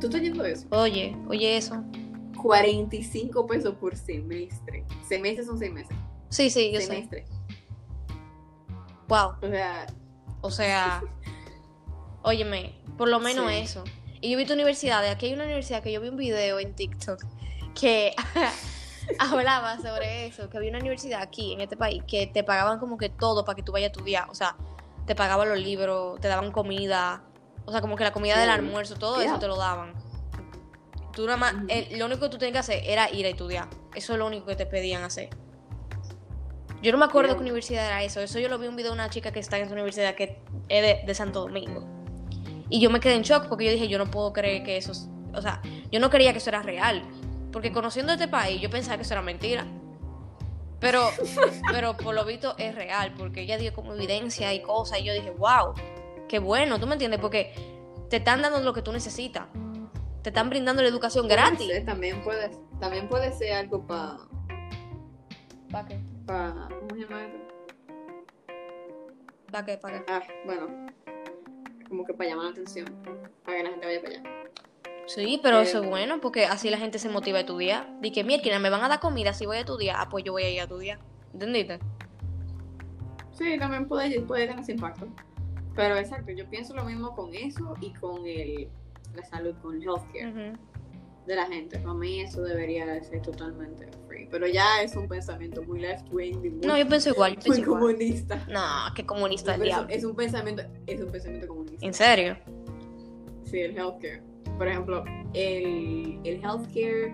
¿Tú 0.00 0.06
estás 0.08 0.20
yendo 0.22 0.44
eso? 0.44 0.66
Oye, 0.70 1.16
oye 1.28 1.56
eso. 1.56 1.82
45 2.42 3.46
pesos 3.46 3.74
por 3.76 3.96
semestre. 3.96 4.84
Semestres 5.08 5.46
son 5.46 5.58
seis 5.58 5.72
meses. 5.72 5.96
Sí, 6.28 6.50
sí, 6.50 6.72
yo 6.72 6.80
sé. 6.80 6.86
semestre. 6.86 7.24
Wow. 9.08 9.34
O 9.42 9.48
sea, 9.48 9.86
O 10.40 10.50
sea, 10.50 11.02
Óyeme, 12.22 12.74
por 12.96 13.08
lo 13.08 13.20
menos 13.20 13.48
Sí. 13.50 13.56
eso. 13.58 13.84
Y 14.20 14.30
yo 14.30 14.34
he 14.34 14.38
visto 14.38 14.54
universidades, 14.54 15.10
aquí 15.12 15.26
hay 15.26 15.32
una 15.34 15.44
universidad 15.44 15.82
que 15.82 15.90
yo 15.92 16.00
vi 16.00 16.08
un 16.08 16.16
video 16.16 16.58
en 16.60 16.74
TikTok 16.74 17.24
que 17.78 18.14
hablaba 19.18 19.78
sobre 19.80 20.26
eso, 20.26 20.48
que 20.48 20.56
había 20.56 20.70
una 20.70 20.78
universidad 20.78 21.20
aquí 21.22 21.52
en 21.52 21.60
este 21.60 21.76
país 21.76 22.02
que 22.06 22.28
te 22.28 22.44
pagaban 22.44 22.78
como 22.78 22.96
que 22.96 23.08
todo 23.08 23.44
para 23.44 23.56
que 23.56 23.62
tú 23.64 23.72
vayas 23.72 23.88
a 23.88 23.92
estudiar, 23.92 24.30
o 24.30 24.34
sea, 24.34 24.56
te 25.06 25.14
pagaban 25.14 25.48
los 25.48 25.58
libros, 25.58 26.20
te 26.20 26.28
daban 26.28 26.52
comida, 26.52 27.22
o 27.64 27.72
sea, 27.72 27.80
como 27.80 27.96
que 27.96 28.04
la 28.04 28.12
comida 28.12 28.38
del 28.38 28.50
almuerzo, 28.50 28.94
todo 28.96 29.20
eso 29.20 29.38
te 29.38 29.46
lo 29.48 29.56
daban. 29.56 29.94
Tú 31.12 31.24
nada 31.26 31.36
más, 31.36 31.54
el- 31.68 31.98
lo 31.98 32.06
único 32.06 32.22
que 32.22 32.28
tú 32.30 32.38
tenías 32.38 32.52
que 32.52 32.58
hacer 32.58 32.82
era 32.90 33.10
ir 33.10 33.26
a 33.26 33.28
estudiar. 33.28 33.68
Eso 33.94 34.12
es 34.14 34.18
lo 34.18 34.26
único 34.26 34.46
que 34.46 34.56
te 34.56 34.64
pedían 34.66 35.02
hacer. 35.02 35.28
Yo 36.82 36.90
no 36.90 36.98
me 36.98 37.04
acuerdo 37.04 37.30
Ya. 37.32 37.36
qué 37.36 37.42
universidad 37.42 37.86
era 37.86 38.02
eso. 38.02 38.20
Eso 38.20 38.38
yo 38.38 38.48
lo 38.48 38.58
vi 38.58 38.64
en 38.64 38.70
un 38.70 38.76
video 38.76 38.90
de 38.92 38.94
una 38.94 39.10
chica 39.10 39.30
que 39.30 39.38
está 39.38 39.56
en 39.58 39.64
esa 39.64 39.72
universidad 39.74 40.14
que 40.14 40.42
es 40.68 40.82
de, 40.82 41.02
de 41.06 41.14
Santo 41.14 41.40
Domingo. 41.40 41.84
Y 42.70 42.80
yo 42.80 42.90
me 42.90 42.98
quedé 42.98 43.14
en 43.14 43.22
shock 43.22 43.46
porque 43.48 43.66
yo 43.66 43.70
dije, 43.72 43.86
yo 43.88 43.98
no 43.98 44.10
puedo 44.10 44.32
creer 44.32 44.62
que 44.64 44.76
eso... 44.76 44.92
es- 44.92 45.08
O 45.34 45.40
sea, 45.42 45.60
yo 45.90 46.00
no 46.00 46.10
creía 46.10 46.32
que 46.32 46.38
eso 46.38 46.50
era 46.50 46.62
real. 46.62 47.02
Porque 47.52 47.70
conociendo 47.72 48.12
este 48.14 48.28
país, 48.28 48.60
yo 48.60 48.70
pensaba 48.70 48.96
que 48.96 49.02
eso 49.02 49.12
era 49.14 49.22
mentira. 49.22 49.66
Pero, 50.82 51.10
pero 51.70 51.96
por 51.96 52.12
lo 52.12 52.24
visto 52.24 52.56
es 52.58 52.74
real, 52.74 53.14
porque 53.16 53.42
ella 53.42 53.56
dio 53.56 53.72
como 53.72 53.94
evidencia 53.94 54.52
y 54.52 54.60
cosas. 54.60 54.98
Y 54.98 55.04
yo 55.04 55.14
dije, 55.14 55.30
wow, 55.30 55.74
qué 56.28 56.40
bueno, 56.40 56.80
¿tú 56.80 56.88
me 56.88 56.94
entiendes? 56.94 57.20
Porque 57.20 57.54
te 58.10 58.16
están 58.16 58.42
dando 58.42 58.60
lo 58.60 58.74
que 58.74 58.82
tú 58.82 58.92
necesitas. 58.92 59.46
Te 60.22 60.30
están 60.30 60.50
brindando 60.50 60.82
la 60.82 60.88
educación 60.88 61.28
gratis. 61.28 61.66
Puede 61.66 61.74
ser, 61.76 61.86
también 61.86 62.22
puede, 62.24 62.50
también 62.80 63.08
puede 63.08 63.32
ser 63.32 63.52
algo 63.52 63.86
para. 63.86 64.18
¿Para 65.70 65.86
qué? 65.86 66.00
Pa, 66.26 66.68
¿Cómo 66.68 66.94
se 66.96 67.00
llama 67.02 67.24
eso? 67.26 67.38
¿Para 69.52 69.64
qué? 69.64 69.78
¿Para 69.78 70.04
qué? 70.04 70.12
Ah, 70.12 70.22
bueno. 70.44 70.66
Como 71.88 72.04
que 72.04 72.12
para 72.12 72.30
llamar 72.30 72.46
la 72.46 72.50
atención. 72.50 72.86
Para 73.44 73.58
que 73.58 73.62
Sí, 75.14 75.40
pero 75.42 75.60
eso 75.60 75.82
es 75.82 75.88
bueno, 75.88 76.20
porque 76.20 76.46
así 76.46 76.70
la 76.70 76.78
gente 76.78 76.98
se 76.98 77.08
motiva 77.08 77.38
a 77.38 77.40
estudiar. 77.42 77.86
Di 78.00 78.10
que, 78.12 78.24
mira, 78.24 78.58
me 78.58 78.70
van 78.70 78.82
a 78.82 78.88
dar 78.88 79.00
comida 79.00 79.32
si 79.34 79.46
voy 79.46 79.58
a 79.58 79.60
estudiar. 79.60 79.96
Ah, 79.98 80.08
pues 80.08 80.24
yo 80.24 80.32
voy 80.32 80.44
a 80.44 80.50
ir 80.50 80.60
a 80.60 80.64
estudiar. 80.64 80.98
¿Entendiste? 81.32 81.78
Sí, 83.32 83.58
también 83.58 83.86
puede, 83.88 84.20
puede 84.22 84.46
tener 84.46 84.62
ese 84.62 84.72
impacto. 84.72 85.06
Pero 85.74 85.96
exacto, 85.96 86.32
yo 86.32 86.48
pienso 86.48 86.74
lo 86.74 86.84
mismo 86.84 87.14
con 87.14 87.34
eso 87.34 87.74
y 87.80 87.90
con 87.94 88.26
el, 88.26 88.68
la 89.14 89.24
salud, 89.24 89.54
con 89.62 89.76
el 89.76 89.82
healthcare 89.82 90.28
Ujú. 90.28 90.58
de 91.26 91.36
la 91.36 91.46
gente. 91.46 91.78
Para 91.78 91.94
mí 91.94 92.20
eso 92.20 92.42
debería 92.42 92.86
de 92.86 93.02
ser 93.02 93.22
totalmente 93.22 93.88
free. 94.06 94.28
Pero 94.30 94.46
ya 94.46 94.82
es 94.82 94.94
un 94.96 95.08
pensamiento 95.08 95.62
muy 95.62 95.80
left 95.80 96.06
wing 96.12 96.44
y 96.44 96.50
muy, 96.50 96.66
No, 96.66 96.76
yo 96.76 96.86
pienso 96.86 97.08
igual, 97.10 97.34
yo 97.36 97.40
pienso 97.40 97.60
muy 97.60 97.60
igual. 97.62 97.80
comunista. 97.80 98.44
No, 98.48 98.94
qué 98.94 99.06
comunista 99.06 99.54
el 99.54 99.62
diablo. 99.62 99.88
es 99.90 100.04
un 100.04 100.14
pensamiento, 100.14 100.62
es 100.86 101.00
un 101.00 101.10
pensamiento 101.10 101.48
comunista. 101.48 101.86
¿En 101.86 101.94
serio? 101.94 102.36
Sí, 103.44 103.60
el 103.60 103.76
healthcare. 103.76 104.22
Por 104.62 104.68
ejemplo, 104.68 105.02
el, 105.34 106.20
el 106.22 106.36
healthcare. 106.40 107.12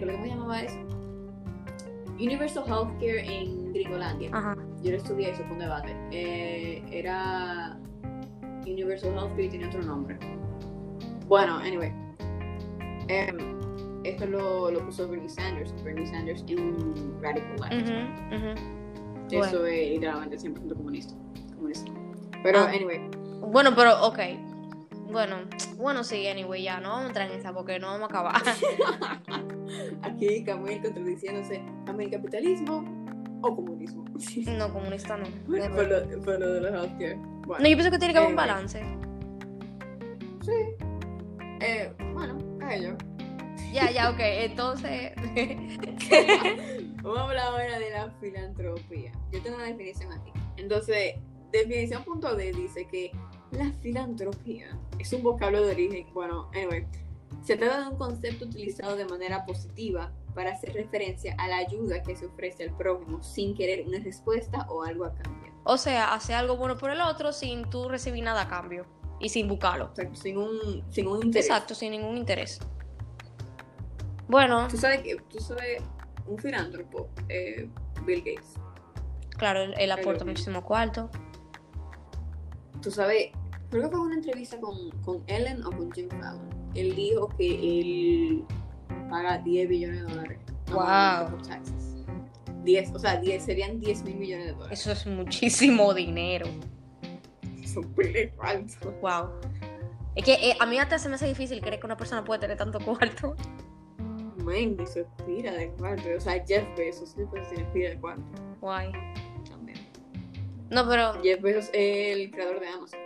¿cómo 0.00 0.22
se 0.24 0.28
llamaba 0.30 0.62
eso? 0.62 0.78
Universal 2.18 2.64
Healthcare 2.66 3.18
en 3.18 3.70
Gringolandia. 3.74 4.30
Ajá. 4.32 4.56
Yo 4.82 4.92
lo 4.92 4.96
estudié, 4.96 5.28
eso 5.28 5.42
fue 5.44 5.52
un 5.52 5.58
debate. 5.58 5.94
Eh, 6.10 6.82
era 6.90 7.78
Universal 8.62 9.12
Healthcare 9.12 9.44
y 9.44 9.48
tenía 9.50 9.68
otro 9.68 9.82
nombre. 9.82 10.16
Bueno, 11.26 11.58
anyway. 11.58 11.92
Em, 13.08 13.36
esto 14.04 14.24
lo, 14.24 14.70
lo 14.70 14.82
puso 14.86 15.06
Bernie 15.06 15.28
Sanders. 15.28 15.74
Bernie 15.84 16.06
Sanders 16.06 16.42
en 16.48 17.20
Radical 17.20 17.56
Left. 17.60 17.90
Ujú, 17.90 18.36
ujú. 18.36 19.36
Eso 19.36 19.58
Bueno. 19.60 19.66
es 19.66 19.90
literalmente 19.90 20.38
100% 20.38 20.74
comunista. 20.74 21.14
comunista. 21.56 21.92
Pero, 22.42 22.60
Ah. 22.60 22.70
anyway. 22.74 23.02
Bueno, 23.42 23.72
pero, 23.76 24.02
ok. 24.06 24.18
Bueno, 25.10 25.36
bueno, 25.76 26.04
sí, 26.04 26.26
anyway, 26.28 26.62
ya, 26.62 26.80
no 26.80 26.90
vamos 26.90 27.04
a 27.04 27.08
entrar 27.08 27.30
en 27.30 27.38
esa 27.38 27.52
porque 27.52 27.78
no 27.78 27.86
vamos 27.88 28.02
a 28.02 28.06
acabar. 28.06 28.42
Aquí 30.02 30.44
Camil 30.44 30.82
contradiciéndose. 30.82 31.62
¿Camil 31.86 32.10
capitalismo 32.10 32.84
o 33.42 33.56
comunismo? 33.56 34.04
no, 34.46 34.72
comunista 34.72 35.16
no. 35.16 35.24
por, 35.74 35.88
lo, 35.88 36.20
por 36.22 36.38
lo 36.38 36.52
de 36.54 36.60
los 36.60 36.72
healthcare. 36.72 37.16
Bueno, 37.16 37.62
No, 37.62 37.68
yo 37.68 37.76
pienso 37.76 37.90
que 37.90 37.98
tiene 37.98 38.12
que 38.12 38.18
haber 38.18 38.30
un 38.30 38.36
balance. 38.36 38.82
sí. 40.42 40.52
Eh, 41.60 41.92
bueno, 42.14 42.38
a 42.62 42.74
ello. 42.74 42.96
Ya, 43.72 43.90
ya, 43.90 44.10
ok. 44.10 44.18
Entonces, 44.20 45.12
Vamos 47.02 47.18
a 47.18 47.22
hablar 47.24 47.46
ahora 47.48 47.78
de 47.78 47.90
la 47.90 48.10
filantropía. 48.20 49.12
Yo 49.32 49.42
tengo 49.42 49.56
una 49.56 49.66
definición 49.66 50.12
aquí. 50.12 50.30
Entonces, 50.56 51.14
definición.d 51.52 52.52
dice 52.52 52.86
que 52.86 53.10
la 53.52 53.72
filantropía 53.82 54.76
es 54.98 55.12
un 55.12 55.22
vocablo 55.22 55.64
de 55.64 55.72
origen, 55.72 56.06
bueno, 56.12 56.50
anyway, 56.54 56.86
se 57.42 57.56
trata 57.56 57.82
de 57.82 57.88
un 57.88 57.96
concepto 57.96 58.44
utilizado 58.44 58.96
de 58.96 59.04
manera 59.04 59.44
positiva 59.46 60.12
para 60.34 60.52
hacer 60.52 60.74
referencia 60.74 61.34
a 61.38 61.48
la 61.48 61.58
ayuda 61.58 62.02
que 62.02 62.14
se 62.14 62.26
ofrece 62.26 62.64
al 62.64 62.76
prójimo 62.76 63.22
sin 63.22 63.54
querer 63.54 63.86
una 63.86 63.98
respuesta 64.00 64.66
o 64.68 64.82
algo 64.84 65.04
a 65.04 65.14
cambio. 65.14 65.52
o 65.64 65.76
sea, 65.76 66.14
hacer 66.14 66.36
algo 66.36 66.56
bueno 66.56 66.76
por 66.76 66.90
el 66.90 67.00
otro 67.00 67.32
sin 67.32 67.68
tú 67.70 67.88
recibir 67.88 68.22
nada 68.24 68.42
a 68.42 68.48
cambio 68.48 68.86
y 69.20 69.28
sin 69.30 69.48
buscarlo. 69.48 69.90
O 69.92 69.94
sea, 69.94 70.08
sin 70.14 70.38
un, 70.38 70.84
sin 70.90 71.08
un 71.08 71.22
interés. 71.24 71.46
Exacto, 71.46 71.74
sin 71.74 71.90
ningún 71.92 72.16
interés. 72.16 72.60
Bueno, 74.28 74.68
Tú 74.68 74.76
sabes 74.76 75.02
que, 75.02 75.16
tú 75.28 75.40
sabes, 75.40 75.82
un 76.26 76.38
filántropo, 76.38 77.08
eh, 77.28 77.68
Bill 78.04 78.18
Gates. 78.20 78.54
claro, 79.36 79.62
él, 79.62 79.74
él 79.78 79.90
aporta 79.90 80.24
muchísimo 80.24 80.62
cuarto. 80.62 81.10
tú 82.82 82.90
sabes, 82.90 83.32
creo 83.70 83.90
que 83.90 83.96
fue 83.96 84.06
una 84.06 84.14
entrevista 84.16 84.58
con, 84.60 84.90
con 85.02 85.22
Ellen 85.26 85.64
o 85.64 85.70
con 85.70 85.92
Jim 85.92 86.08
Fallon. 86.08 86.48
Él 86.74 86.94
dijo 86.94 87.28
que 87.36 87.80
él 87.80 88.44
paga 89.10 89.38
10 89.38 89.68
billones 89.68 90.06
de 90.06 90.14
dólares. 90.14 90.38
Wow. 90.70 91.30
por 91.30 91.46
taxes. 91.46 91.96
10, 92.64 92.94
o 92.94 92.98
sea, 92.98 93.16
10, 93.16 93.42
serían 93.42 93.80
10 93.80 94.02
mil 94.04 94.16
millones 94.16 94.46
de 94.46 94.52
dólares. 94.52 94.80
Eso 94.80 94.92
es 94.92 95.06
muchísimo 95.06 95.94
dinero. 95.94 96.46
Pile 97.96 98.32
falso. 98.36 98.92
Wow. 99.00 99.30
Es 100.16 100.24
que 100.24 100.32
eh, 100.34 100.56
a 100.58 100.66
mí 100.66 100.78
hasta 100.78 100.98
se 100.98 101.08
me 101.08 101.14
hace 101.14 101.28
difícil 101.28 101.60
creer 101.60 101.78
que 101.78 101.86
una 101.86 101.96
persona 101.96 102.24
puede 102.24 102.40
tener 102.40 102.56
tanto 102.56 102.80
cuarto. 102.80 103.36
Man, 104.38 104.76
eso 104.80 105.00
es 105.00 105.06
pila 105.24 105.52
de 105.52 105.70
cuarto. 105.72 106.08
O 106.16 106.20
sea, 106.20 106.44
Jeff 106.44 106.64
Bezos, 106.76 107.14
Jeff 107.14 107.30
Bezos 107.30 107.48
tiene 107.50 107.64
pila 107.72 107.90
de 107.90 108.00
cuarto 108.00 108.24
Guay. 108.60 108.90
también. 109.48 109.78
No, 110.70 110.88
pero. 110.88 111.22
Jeff 111.22 111.40
Bezos 111.40 111.70
es 111.72 112.16
el 112.16 112.30
creador 112.32 112.58
de 112.58 112.68
Amazon. 112.68 113.00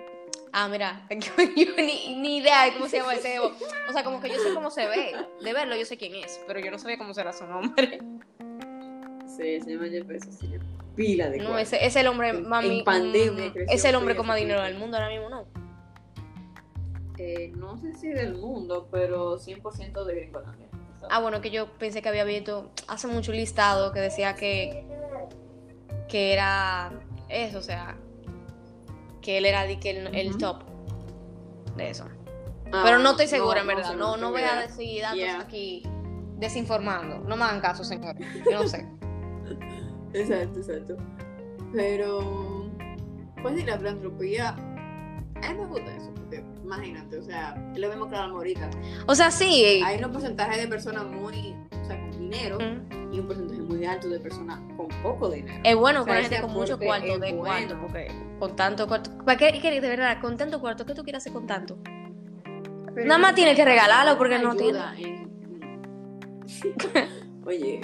Ah, 0.52 0.68
mira, 0.68 1.06
yo, 1.11 1.32
ni, 1.78 2.14
ni 2.16 2.37
idea 2.38 2.64
de 2.64 2.75
cómo 2.75 2.87
se 2.88 2.99
llama 2.99 3.14
ese 3.14 3.37
Evo. 3.37 3.52
O 3.88 3.92
sea, 3.92 4.04
como 4.04 4.21
que 4.21 4.28
yo 4.28 4.35
sé 4.38 4.52
cómo 4.52 4.71
se 4.71 4.87
ve. 4.87 5.14
De 5.42 5.52
verlo, 5.54 5.75
yo 5.76 5.87
sé 5.87 5.97
quién 5.97 6.14
es. 6.16 6.40
Pero 6.47 6.61
yo 6.61 6.71
no 6.71 6.78
sabía 6.78 6.99
cómo 6.99 7.14
será 7.14 7.32
su 7.32 7.47
nombre. 7.47 7.99
Sí, 9.26 9.61
se 9.61 9.71
llama 9.73 9.88
Jeff 9.88 10.06
Bezos, 10.06 10.38
tiene 10.38 10.59
pila 10.94 11.30
de 11.30 11.38
No, 11.38 11.56
ese 11.59 11.87
es 11.87 11.97
el 11.97 12.06
hombre 12.06 12.35
más. 12.35 12.62
en 12.64 12.71
mi- 12.71 12.82
pandemia 12.82 13.49
mm, 13.49 13.54
Es 13.71 13.82
el 13.87 13.94
hombre 13.94 14.14
con 14.14 14.26
más 14.26 14.37
dinero 14.37 14.61
del 14.62 14.76
mundo 14.76 14.99
ahora 14.99 15.09
mismo, 15.09 15.30
¿no? 15.30 15.47
Eh, 17.18 17.50
no 17.56 17.78
sé 17.78 17.94
si 17.94 18.09
del 18.09 18.35
mundo, 18.35 18.88
pero 18.90 19.38
100% 19.38 20.04
de 20.04 20.14
Gringolandia. 20.16 20.66
Ah, 21.11 21.21
bueno, 21.21 21.40
que 21.40 21.50
yo 21.50 21.66
pensé 21.78 22.02
que 22.02 22.09
había 22.11 22.25
visto 22.25 22.71
hace 22.88 23.06
mucho 23.06 23.30
un 23.32 23.38
listado 23.38 23.92
que 23.92 24.00
decía 24.00 24.35
que. 24.35 24.85
que 26.09 26.32
era. 26.35 26.92
Eso, 27.30 27.59
o 27.59 27.62
sea. 27.62 27.97
Que 29.22 29.38
él 29.38 29.46
era 29.46 29.66
que 29.78 29.90
el, 29.90 30.14
el 30.14 30.36
top 30.36 30.64
de 31.76 31.90
eso. 31.90 32.06
Ah, 32.72 32.82
Pero 32.84 32.98
no 32.98 33.10
estoy 33.12 33.26
segura, 33.28 33.60
en 33.60 33.66
verdad. 33.68 33.94
No, 33.94 34.16
no 34.16 34.30
voy 34.30 34.42
a 34.42 34.60
decir 34.60 35.02
datos 35.02 35.18
Yeah. 35.18 35.40
aquí 35.40 35.82
desinformando. 36.38 37.20
No 37.20 37.36
me 37.36 37.44
hagan 37.44 37.60
caso, 37.60 37.84
señores. 37.84 38.26
Yo 38.50 38.62
no 38.62 38.68
sé. 38.68 38.86
Exacto, 40.14 40.58
exacto. 40.58 40.96
Pero, 41.72 42.70
pues 43.40 43.56
sí, 43.58 43.64
la 43.64 43.78
filantropía, 43.78 44.50
a 44.50 45.52
mí 45.52 45.58
me 45.58 45.64
gusta 45.66 45.96
eso, 45.96 46.12
porque 46.14 46.44
imagínate, 46.62 47.18
o 47.18 47.22
sea, 47.22 47.54
es 47.72 47.78
lo 47.78 47.88
mismo 47.88 48.10
que 48.10 48.16
la 48.16 48.28
morita. 48.28 48.68
O 49.06 49.14
sea, 49.14 49.30
sí. 49.30 49.80
Hay 49.82 50.02
un 50.04 50.12
porcentaje 50.12 50.60
de 50.60 50.68
personas 50.68 51.04
muy, 51.06 51.56
o 51.80 51.84
sea, 51.86 51.98
con 51.98 52.10
dinero 52.10 52.58
porcentaje 52.58 52.71
muy 53.82 53.90
alto 53.90 54.08
de 54.08 54.20
personas 54.20 54.60
con 54.76 54.86
poco 55.02 55.28
dinero. 55.28 55.60
Es 55.64 55.74
bueno 55.76 56.02
O 56.02 56.04
sea, 56.04 56.14
con 56.14 56.22
gente 56.22 56.40
con 56.40 56.52
mucho 56.52 56.78
cuarto, 56.78 57.18
de 57.18 57.32
bueno. 57.32 57.38
cuarto, 57.38 57.78
porque 57.80 58.08
con 58.38 58.54
tanto 58.56 58.86
cuarto. 58.86 59.10
¿Para 59.24 59.36
qué 59.36 59.46
de 59.80 59.88
verdad? 59.88 60.20
Con 60.20 60.36
tanto 60.36 60.60
cuarto, 60.60 60.86
¿qué 60.86 60.94
tú 60.94 61.02
quieres 61.02 61.22
hacer 61.22 61.32
con 61.32 61.46
tanto? 61.48 61.78
Pero 62.94 63.06
Nada 63.08 63.18
más 63.18 63.34
sé 63.34 63.34
tiene 63.34 63.56
que 63.56 63.64
regalarlo 63.64 64.16
porque 64.18 64.38
no 64.38 64.52
en- 64.52 64.58
Oye, 67.46 67.80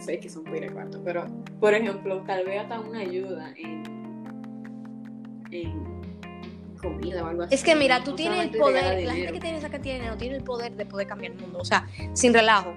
sé 0.00 0.20
que 0.20 0.28
son 0.28 0.44
pira 0.44 0.70
cuarto, 0.70 1.00
pero 1.02 1.24
por 1.58 1.72
ejemplo, 1.72 2.22
tal 2.26 2.44
vez 2.44 2.60
hasta 2.60 2.78
una 2.80 2.98
ayuda 2.98 3.54
en, 3.56 3.82
en 5.50 6.02
comida 6.82 7.24
o 7.24 7.26
algo 7.28 7.44
así. 7.44 7.54
Es 7.54 7.64
que 7.64 7.74
mira, 7.74 8.04
tú 8.04 8.10
No 8.10 8.16
tienes 8.16 8.38
el 8.40 8.50
poder, 8.50 9.02
la 9.06 9.14
gente 9.14 9.32
que 9.32 9.40
tiene 9.40 9.56
esa 9.58 9.70
cantidad 9.70 9.94
de 9.94 10.00
dinero 10.00 10.18
tiene 10.18 10.36
el 10.36 10.44
poder 10.44 10.76
de 10.76 10.84
poder 10.84 11.06
cambiar 11.06 11.32
el 11.32 11.38
mundo, 11.38 11.58
o 11.60 11.64
sea, 11.64 11.86
sin 12.12 12.34
relajo. 12.34 12.74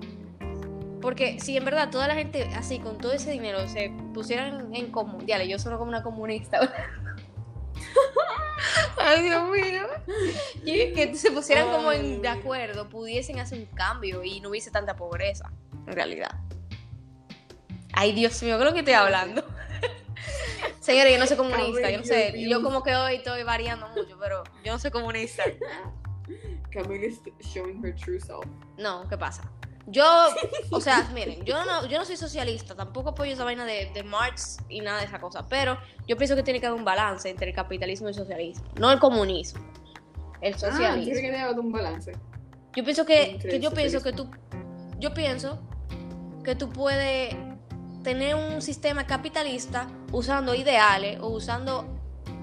Porque 1.01 1.39
si 1.39 1.57
en 1.57 1.65
verdad 1.65 1.89
toda 1.89 2.07
la 2.07 2.15
gente 2.15 2.43
así 2.55 2.79
con 2.79 2.97
todo 2.97 3.11
ese 3.13 3.31
dinero 3.31 3.67
se 3.67 3.91
pusieran 4.13 4.73
en 4.73 4.91
común, 4.91 5.25
ya, 5.25 5.43
yo 5.43 5.57
sueno 5.59 5.77
como 5.77 5.89
una 5.89 6.03
comunista. 6.03 6.59
Ay, 8.97 9.23
Dios 9.23 9.49
mío. 9.49 9.87
Y 10.63 10.93
que 10.93 11.15
se 11.15 11.31
pusieran 11.31 11.71
como 11.71 11.91
en, 11.91 12.21
de 12.21 12.27
acuerdo, 12.27 12.87
pudiesen 12.87 13.39
hacer 13.39 13.59
un 13.59 13.65
cambio 13.65 14.23
y 14.23 14.39
no 14.39 14.49
hubiese 14.49 14.69
tanta 14.69 14.95
pobreza, 14.95 15.51
en 15.87 15.93
realidad. 15.93 16.39
Ay, 17.93 18.13
Dios 18.13 18.41
mío, 18.43 18.57
¿qué 18.57 18.63
es 18.63 18.69
lo 18.69 18.73
que 18.73 18.79
estoy 18.79 18.93
hablando? 18.93 19.43
Señores, 20.79 21.13
yo 21.13 21.19
no 21.19 21.27
soy 21.27 21.37
comunista, 21.37 21.89
yo 21.89 21.97
no 21.97 22.03
sé, 22.03 22.33
yo 22.47 22.61
como 22.61 22.83
que 22.83 22.95
hoy 22.95 23.15
estoy 23.15 23.43
variando 23.43 23.87
mucho, 23.89 24.17
pero 24.19 24.43
yo 24.63 24.73
no 24.73 24.79
soy 24.79 24.91
comunista. 24.91 25.43
Camille 26.71 27.07
is 27.07 27.21
showing 27.41 27.83
her 27.83 27.93
true 27.93 28.19
self. 28.19 28.45
No, 28.77 29.07
¿qué 29.09 29.17
pasa? 29.17 29.43
Yo, 29.87 30.05
o 30.69 30.79
sea, 30.79 31.09
miren, 31.13 31.43
yo 31.43 31.63
no, 31.65 31.85
yo 31.87 31.97
no 31.97 32.05
soy 32.05 32.17
socialista, 32.17 32.75
tampoco 32.75 33.09
apoyo 33.09 33.31
esa 33.33 33.43
vaina 33.43 33.65
de, 33.65 33.89
de 33.93 34.03
Marx 34.03 34.57
y 34.69 34.81
nada 34.81 34.99
de 34.99 35.05
esa 35.05 35.19
cosa, 35.19 35.47
pero 35.47 35.77
yo 36.07 36.17
pienso 36.17 36.35
que 36.35 36.43
tiene 36.43 36.59
que 36.59 36.67
haber 36.67 36.77
un 36.79 36.85
balance 36.85 37.29
entre 37.29 37.49
el 37.49 37.55
capitalismo 37.55 38.07
y 38.07 38.11
el 38.11 38.15
socialismo, 38.15 38.63
no 38.79 38.91
el 38.91 38.99
comunismo, 38.99 39.61
el 40.41 40.53
Ah, 40.53 40.57
socialismo. 40.57 41.03
¿quieres 41.03 41.21
que 41.21 41.35
haga 41.35 41.59
un 41.59 41.71
balance? 41.71 42.11
Yo 42.75 42.83
pienso 42.83 43.05
que, 43.05 43.31
Entre 43.31 43.49
que 43.49 43.55
el 43.57 43.61
yo 43.61 43.71
pienso 43.71 44.01
que 44.01 44.13
tú, 44.13 44.29
yo 44.99 45.13
pienso 45.13 45.59
que 46.43 46.55
tú 46.55 46.69
puedes 46.69 47.35
tener 48.03 48.35
un 48.35 48.61
sistema 48.61 49.05
capitalista 49.05 49.87
usando 50.11 50.55
ideales 50.55 51.19
o 51.21 51.27
usando 51.27 51.85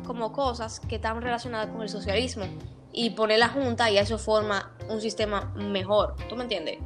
como 0.06 0.32
cosas 0.32 0.80
que 0.80 0.96
están 0.96 1.20
relacionadas 1.20 1.68
con 1.68 1.82
el 1.82 1.88
socialismo 1.88 2.44
y 2.92 3.10
poner 3.10 3.38
la 3.38 3.48
junta 3.48 3.90
y 3.90 3.98
eso 3.98 4.18
forma 4.18 4.72
un 4.88 5.00
sistema 5.00 5.52
mejor. 5.56 6.14
¿Tú 6.28 6.36
me 6.36 6.44
entiendes? 6.44 6.78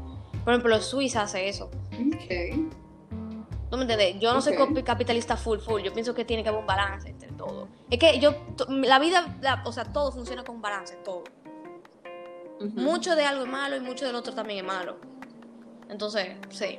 Por 0.44 0.52
ejemplo, 0.52 0.80
Suiza 0.80 1.22
hace 1.22 1.49
eso. 1.49 1.66
Ok. 1.66 2.70
¿Tú 3.70 3.76
me 3.78 3.82
entiendes? 3.82 4.20
Yo 4.20 4.34
no 4.34 4.40
soy 4.42 4.54
capitalista 4.84 5.37
full 5.37 5.58
full. 5.58 5.80
Yo 5.82 5.92
pienso 5.94 6.14
que 6.14 6.25
tiene 6.25 6.42
que 6.42 6.50
haber 6.50 6.61
un 6.61 6.66
balance 6.66 7.08
entre 7.08 7.30
todo. 7.32 7.68
Es 7.90 7.99
que 7.99 8.18
yo, 8.20 8.34
la 8.68 8.99
vida, 8.99 9.38
la- 9.40 9.62
o 9.64 9.72
sea, 9.72 9.84
todo 9.84 10.12
funciona 10.12 10.44
con 10.44 10.61
balance, 10.61 10.96
todo. 11.04 11.25
Mucho 12.75 13.16
de 13.16 13.25
algo 13.25 13.44
es 13.44 13.50
malo 13.50 13.76
y 13.76 13.80
mucho 13.80 14.04
del 14.06 14.14
otro 14.14 14.34
también 14.34 14.61
es 14.61 14.64
malo. 14.64 14.99
Entonces, 15.88 16.37
sí. 16.50 16.78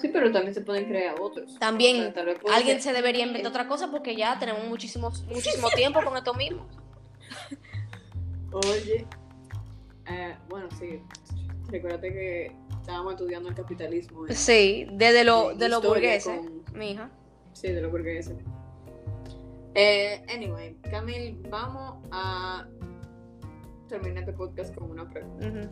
Sí, 0.00 0.08
pero 0.08 0.30
también 0.32 0.54
se 0.54 0.60
pueden 0.62 0.86
crear 0.86 1.20
otros. 1.20 1.58
También 1.58 1.96
O 2.10 2.12
sea, 2.14 2.56
alguien 2.56 2.76
ser- 2.80 2.82
se 2.82 2.92
debería 2.94 3.24
inventar 3.26 3.50
otra 3.50 3.68
cosa 3.68 3.90
porque 3.90 4.16
ya 4.16 4.38
tenemos 4.38 4.64
muchísimo, 4.66 5.10
muchísimo 5.28 5.68
tiempo 5.70 6.00
con 6.02 6.16
esto 6.16 6.32
mismo. 6.34 6.66
Oye. 8.52 9.06
eh, 10.06 10.36
bueno, 10.48 10.68
sí. 10.78 11.00
Recuérdate 11.68 12.12
que 12.12 12.56
estábamos 12.88 13.12
estudiando 13.12 13.50
el 13.50 13.54
capitalismo. 13.54 14.24
Sí, 14.30 14.86
desde 14.92 15.22
lo, 15.22 15.54
de 15.54 15.68
los 15.68 15.84
burgueses, 15.84 16.38
con- 16.38 16.78
mija. 16.78 17.10
Sí, 17.52 17.68
de 17.70 17.82
los 17.82 17.90
burgueses. 17.92 18.34
Eh, 19.74 20.24
anyway, 20.34 20.74
Camille, 20.90 21.36
vamos 21.50 22.02
a 22.10 22.66
terminar 23.88 24.20
este 24.20 24.32
podcast 24.32 24.74
con 24.74 24.90
una 24.90 25.06
pregunta. 25.06 25.70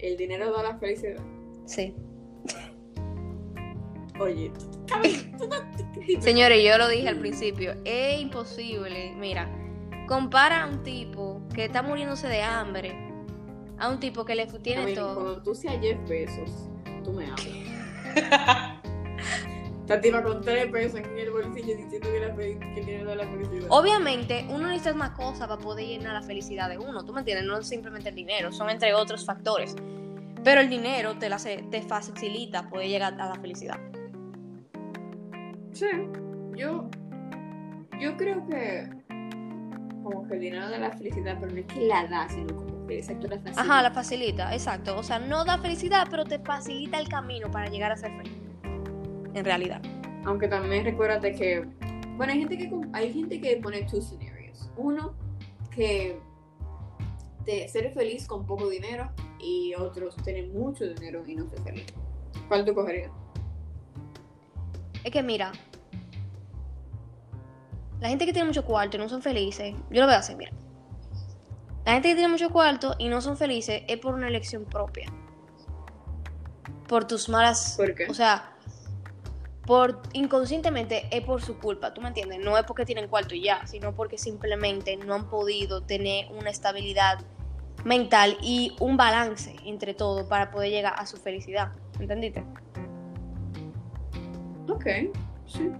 ¿El 0.00 0.16
dinero 0.16 0.52
da 0.52 0.64
la 0.64 0.78
felicidad? 0.78 1.22
Sí. 1.64 1.94
Oye. 4.18 4.50
Señores, 6.18 6.64
yo 6.64 6.76
lo 6.76 6.88
dije 6.88 7.08
al 7.08 7.20
principio, 7.20 7.76
es 7.84 8.20
imposible. 8.20 9.14
Mira, 9.16 9.48
compara 10.08 10.64
a 10.64 10.66
un 10.66 10.82
tipo 10.82 11.40
que 11.54 11.66
está 11.66 11.82
muriéndose 11.82 12.26
de 12.26 12.42
hambre 12.42 13.05
a 13.78 13.88
un 13.88 14.00
tipo 14.00 14.24
que 14.24 14.34
le 14.34 14.46
tiene 14.46 14.80
Camille, 14.82 15.00
todo. 15.00 15.14
cuando 15.14 15.42
tú 15.42 15.54
seas 15.54 15.76
Jeff 15.80 15.98
Bezos, 16.08 16.68
tú 17.04 17.12
me 17.12 17.24
hablas. 17.24 17.46
Esta 19.80 20.00
tipa 20.00 20.20
con 20.20 20.40
tres 20.42 20.66
pesos 20.72 20.98
en 20.98 21.16
el 21.16 21.30
bolsillo 21.30 21.76
diciendo 21.76 22.08
que, 22.10 22.18
la 22.20 22.34
que 22.34 22.52
el 22.80 22.86
dinero 22.86 23.10
da 23.10 23.14
la 23.16 23.28
felicidad. 23.28 23.66
Obviamente, 23.70 24.44
uno 24.50 24.66
necesita 24.66 24.94
más 24.94 25.10
cosas 25.10 25.46
para 25.46 25.60
poder 25.60 25.86
llenar 25.86 26.12
la 26.14 26.22
felicidad 26.22 26.68
de 26.68 26.76
uno. 26.76 27.04
¿Tú 27.04 27.12
me 27.12 27.20
entiendes? 27.20 27.46
No 27.46 27.56
es 27.58 27.68
simplemente 27.68 28.08
el 28.08 28.16
dinero, 28.16 28.50
son 28.50 28.68
entre 28.68 28.94
otros 28.94 29.24
factores. 29.24 29.76
Pero 30.42 30.60
el 30.60 30.68
dinero 30.68 31.16
te, 31.18 31.28
la 31.28 31.36
hace- 31.36 31.62
te 31.70 31.82
facilita 31.82 32.68
poder 32.68 32.88
llegar 32.88 33.14
a 33.20 33.28
la 33.28 33.34
felicidad. 33.36 33.78
Sí, 35.72 35.86
yo, 36.56 36.88
yo 38.00 38.16
creo 38.16 38.44
que 38.48 38.88
como 40.02 40.26
que 40.26 40.34
el 40.34 40.40
dinero 40.40 40.68
da 40.68 40.78
la 40.78 40.90
felicidad, 40.90 41.36
pero 41.40 41.52
no 41.52 41.58
es 41.60 41.66
que 41.66 41.80
la 41.86 42.06
da, 42.08 42.28
sino 42.28 42.56
como 42.56 42.75
exacto 42.90 43.26
la 43.28 43.36
facilita. 43.36 43.60
Ajá, 43.60 43.82
la 43.82 43.90
facilita, 43.90 44.52
exacto. 44.52 44.98
O 44.98 45.02
sea, 45.02 45.18
no 45.18 45.44
da 45.44 45.58
felicidad, 45.58 46.06
pero 46.10 46.24
te 46.24 46.38
facilita 46.38 46.98
el 46.98 47.08
camino 47.08 47.50
para 47.50 47.68
llegar 47.68 47.92
a 47.92 47.96
ser 47.96 48.10
feliz. 48.16 48.32
En 49.34 49.44
realidad. 49.44 49.82
Aunque 50.24 50.48
también 50.48 50.84
recuérdate 50.84 51.34
que, 51.34 51.66
bueno, 52.16 52.32
hay 52.32 52.40
gente 52.40 52.58
que 52.58 52.70
hay 52.92 53.12
gente 53.12 53.40
que 53.40 53.56
pone 53.58 53.82
two 53.82 54.00
scenarios. 54.00 54.70
Uno 54.76 55.14
que 55.70 56.18
de 57.44 57.68
ser 57.68 57.92
feliz 57.92 58.26
con 58.26 58.44
poco 58.46 58.68
dinero 58.68 59.10
y 59.38 59.74
otros 59.74 60.16
tener 60.16 60.48
mucho 60.48 60.84
dinero 60.84 61.22
y 61.26 61.36
no 61.36 61.48
ser 61.48 61.60
feliz. 61.62 61.86
¿Cuál 62.48 62.64
tú 62.64 62.74
cogerías? 62.74 63.10
Es 65.04 65.12
que 65.12 65.22
mira, 65.22 65.52
la 68.00 68.08
gente 68.08 68.26
que 68.26 68.32
tiene 68.32 68.48
mucho 68.48 68.64
cuarto 68.64 68.96
y 68.96 69.00
no 69.00 69.08
son 69.08 69.22
felices, 69.22 69.74
yo 69.90 70.00
lo 70.00 70.06
veo 70.06 70.18
así, 70.18 70.34
mira. 70.34 70.52
La 71.86 71.92
gente 71.92 72.08
que 72.08 72.14
tiene 72.16 72.28
mucho 72.28 72.50
cuarto 72.50 72.96
y 72.98 73.08
no 73.08 73.20
son 73.20 73.36
felices 73.36 73.84
es 73.86 73.98
por 73.98 74.14
una 74.14 74.26
elección 74.26 74.64
propia. 74.64 75.06
Por 76.88 77.06
tus 77.06 77.28
malas... 77.28 77.74
¿Por 77.76 77.94
qué? 77.94 78.06
O 78.08 78.14
sea, 78.14 78.56
por 79.64 80.02
inconscientemente 80.12 81.06
es 81.12 81.22
por 81.22 81.40
su 81.40 81.60
culpa, 81.60 81.94
¿tú 81.94 82.00
me 82.00 82.08
entiendes? 82.08 82.40
No 82.40 82.58
es 82.58 82.64
porque 82.64 82.84
tienen 82.84 83.06
cuarto 83.06 83.36
y 83.36 83.42
ya, 83.42 83.64
sino 83.68 83.94
porque 83.94 84.18
simplemente 84.18 84.96
no 84.96 85.14
han 85.14 85.30
podido 85.30 85.84
tener 85.84 86.26
una 86.32 86.50
estabilidad 86.50 87.20
mental 87.84 88.36
y 88.42 88.74
un 88.80 88.96
balance 88.96 89.54
entre 89.64 89.94
todo 89.94 90.28
para 90.28 90.50
poder 90.50 90.70
llegar 90.70 90.94
a 90.96 91.06
su 91.06 91.18
felicidad. 91.18 91.70
¿Entendiste? 92.00 92.44
Ok, 94.68 94.86
sí. 95.46 95.70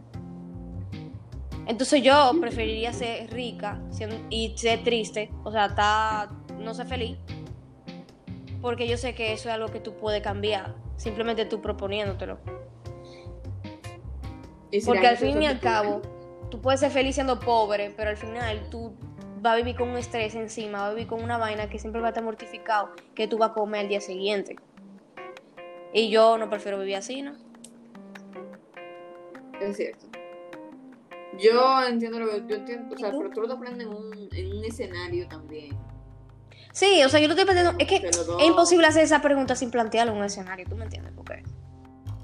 Entonces 1.67 2.03
yo 2.03 2.33
preferiría 2.41 2.93
ser 2.93 3.29
rica 3.33 3.81
y 4.31 4.57
ser 4.57 4.85
triste, 4.85 5.31
o 5.43 5.51
sea, 5.51 5.67
está, 5.67 6.31
no 6.59 6.75
ser 6.75 6.87
feliz, 6.87 7.19
porque 8.61 8.87
yo 8.87 8.97
sé 8.97 9.15
que 9.15 9.33
eso 9.33 9.49
es 9.49 9.55
algo 9.55 9.69
que 9.69 9.81
tú 9.81 9.95
puedes 9.97 10.23
cambiar, 10.23 10.77
simplemente 10.97 11.45
tú 11.45 11.61
proponiéndotelo. 11.61 12.39
¿Y 14.71 14.81
si 14.81 14.87
Porque 14.87 15.09
al 15.09 15.17
fin 15.17 15.43
y 15.43 15.47
al 15.47 15.59
cabo, 15.59 16.03
tú 16.51 16.61
puedes 16.61 16.81
ser 16.81 16.93
feliz 16.93 17.17
siendo 17.17 17.41
pobre, 17.41 17.93
pero 17.97 18.11
al 18.11 18.17
final 18.17 18.69
tú 18.71 18.95
vas 19.41 19.55
a 19.55 19.57
vivir 19.57 19.77
con 19.77 19.89
un 19.89 19.97
estrés 19.97 20.37
encima, 20.37 20.83
vas 20.83 20.91
a 20.91 20.95
vivir 20.95 21.09
con 21.09 21.23
una 21.23 21.37
vaina 21.37 21.69
que 21.69 21.81
siempre 21.81 22.01
va 22.01 22.09
a 22.09 22.11
estar 22.11 22.23
mortificado, 22.23 22.91
que 23.15 23.27
tú 23.27 23.39
vas 23.39 23.51
a 23.51 23.55
comer 23.55 23.83
al 23.83 23.89
día 23.89 24.01
siguiente. 24.01 24.57
Y 25.93 26.11
yo 26.11 26.39
no 26.39 26.49
prefiero 26.49 26.79
vivir 26.79 26.97
así, 26.97 27.23
¿no? 27.23 27.33
Es 29.61 29.77
cierto. 29.77 30.16
Yo 31.39 31.87
entiendo 31.87 32.19
lo 32.21 32.29
que 32.31 32.45
yo 32.49 32.57
entiendo, 32.57 32.95
o 32.95 32.99
sea, 32.99 33.11
pero 33.17 33.31
tú 33.31 33.41
lo 33.41 33.47
estás 33.47 33.59
poniendo 33.59 33.85
en 33.85 33.89
un, 33.91 34.29
en 34.33 34.57
un 34.59 34.65
escenario 34.65 35.27
también. 35.29 35.77
Sí, 36.73 37.03
o 37.05 37.09
sea, 37.09 37.21
yo 37.21 37.27
lo 37.29 37.33
estoy 37.35 37.45
planteando, 37.47 37.75
es 37.79 37.89
que 37.89 38.01
dos- 38.11 38.37
es 38.41 38.47
imposible 38.47 38.87
hacer 38.87 39.03
esa 39.05 39.23
pregunta 39.23 39.55
sin 39.57 39.71
plantearlo 39.71 40.13
en 40.13 40.19
un 40.19 40.25
escenario, 40.25 40.67
¿tú 40.69 40.77
me 40.77 40.85
entiendes? 40.85 41.13
Porque... 41.17 41.43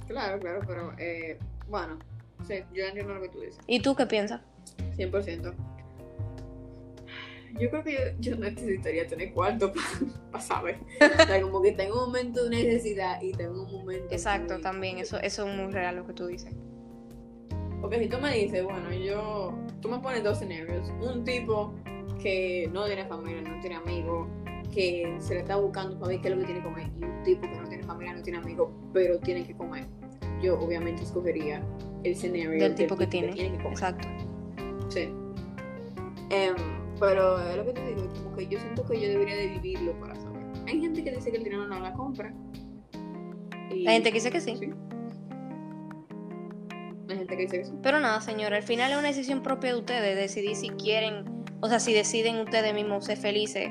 Claro, 0.06 0.38
claro, 0.40 0.60
pero 0.66 0.92
eh, 0.98 1.38
bueno, 1.68 1.98
sí, 2.46 2.56
yo 2.74 2.84
entiendo 2.84 3.14
lo 3.14 3.22
que 3.22 3.28
tú 3.30 3.40
dices, 3.40 3.58
¿Y 3.66 3.80
tú 3.80 3.94
qué 3.96 4.04
piensas? 4.06 4.40
100%. 4.96 5.54
Yo 7.58 7.68
creo 7.70 7.84
que 7.84 7.92
yo, 8.20 8.30
yo 8.32 8.36
necesitaría 8.36 9.06
tener 9.06 9.32
cuarto 9.32 9.72
para 10.30 10.42
saber. 10.42 10.78
O 11.00 11.26
sea, 11.26 11.40
como 11.42 11.60
que 11.62 11.72
tengo 11.72 11.94
un 12.00 12.06
momento 12.06 12.44
de 12.44 12.50
necesidad 12.50 13.20
y 13.20 13.32
tengo 13.32 13.62
un 13.64 13.72
momento. 13.72 14.06
Exacto, 14.10 14.54
muy- 14.54 14.62
también, 14.62 14.98
eso, 14.98 15.18
eso 15.20 15.46
es 15.46 15.54
muy 15.56 15.70
real 15.72 15.96
lo 15.96 16.06
que 16.06 16.12
tú 16.14 16.26
dices. 16.26 16.52
Porque 17.82 17.98
si 17.98 18.08
tú 18.08 18.16
me 18.18 18.32
dices, 18.34 18.64
bueno, 18.64 18.90
yo. 18.94 19.52
Tú 19.82 19.88
me 19.90 19.98
pones 19.98 20.22
dos 20.24 20.40
escenarios. 20.40 20.90
Un 21.02 21.24
tipo 21.24 21.74
que 22.22 22.70
no 22.72 22.86
tiene 22.86 23.04
familia, 23.04 23.42
no 23.42 23.60
tiene 23.60 23.76
amigos, 23.76 24.28
que 24.72 25.16
se 25.18 25.34
le 25.34 25.40
está 25.40 25.56
buscando 25.56 25.98
para 25.98 26.10
ver 26.12 26.20
qué 26.22 26.28
es 26.28 26.34
lo 26.34 26.40
que 26.40 26.46
tiene 26.46 26.60
que 26.62 26.66
comer. 26.68 26.90
Y 27.00 27.04
un 27.04 27.22
tipo 27.24 27.42
que 27.42 27.60
no 27.60 27.68
tiene 27.68 27.82
familia, 27.82 28.14
no 28.14 28.22
tiene 28.22 28.38
amigos, 28.38 28.70
pero 28.92 29.18
tiene 29.18 29.44
que 29.44 29.54
comer. 29.54 29.86
Yo 30.40 30.58
obviamente 30.58 31.02
escogería 31.02 31.62
el 32.04 32.12
escenario 32.12 32.50
Del 32.62 32.74
tipo 32.76 32.96
que 32.96 33.06
tiene. 33.08 33.34
que 33.34 33.48
comer. 33.56 33.72
Exacto. 33.72 34.08
Sí. 34.88 35.08
Em, 36.30 36.54
pero 37.00 37.38
es 37.40 37.56
lo 37.56 37.64
que 37.66 37.72
te 37.72 37.86
digo, 37.94 38.08
como 38.22 38.36
que 38.36 38.46
yo 38.46 38.58
siento 38.60 38.84
que 38.86 39.00
yo 39.00 39.08
debería 39.08 39.36
de 39.36 39.48
vivirlo 39.48 39.92
para 39.98 40.14
saber. 40.14 40.42
Hay 40.68 40.80
gente 40.80 41.02
que 41.02 41.10
dice 41.10 41.30
que 41.32 41.38
el 41.38 41.44
dinero 41.44 41.66
no 41.66 41.80
la 41.80 41.92
compra. 41.92 42.32
Y- 43.70 43.82
La 43.82 43.92
gente 43.92 44.10
que 44.10 44.14
dice 44.14 44.30
que 44.30 44.40
sí. 44.40 44.70
Hay 47.12 47.18
gente 47.18 47.36
que 47.36 47.42
dice 47.42 47.58
que 47.58 47.64
sí. 47.66 47.72
Pero 47.82 48.00
nada, 48.00 48.20
señora, 48.20 48.56
al 48.56 48.62
final 48.62 48.90
es 48.92 48.98
una 48.98 49.08
decisión 49.08 49.42
propia 49.42 49.72
de 49.74 49.78
ustedes, 49.78 50.16
decidir 50.16 50.56
si 50.56 50.70
quieren, 50.70 51.44
o 51.60 51.68
sea, 51.68 51.78
si 51.78 51.92
deciden 51.92 52.40
ustedes 52.40 52.74
mismos 52.74 53.04
ser 53.04 53.18
felices 53.18 53.68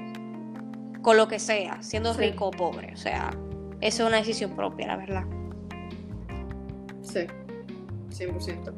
con 1.02 1.18
lo 1.18 1.28
que 1.28 1.40
sea, 1.40 1.82
siendo 1.82 2.14
Sí. 2.14 2.20
rico 2.22 2.48
o 2.48 2.52
pobre. 2.52 2.94
O 2.94 2.98
sea, 2.98 3.32
eso 3.82 4.04
es 4.04 4.08
una 4.08 4.18
decisión 4.18 4.56
propia, 4.56 4.88
la 4.88 4.98
verdad. 4.98 5.24
Sí, 7.02 7.22
100%. 8.12 8.74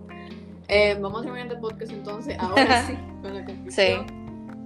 Eh, 0.70 0.98
vamos 1.00 1.22
a 1.22 1.24
terminar 1.24 1.48
este 1.48 1.60
podcast 1.60 1.92
entonces, 1.92 2.38
ahora 2.40 2.84
sí, 2.88 2.94
con 3.22 3.36
la 3.36 3.46
conclusión. 3.46 4.24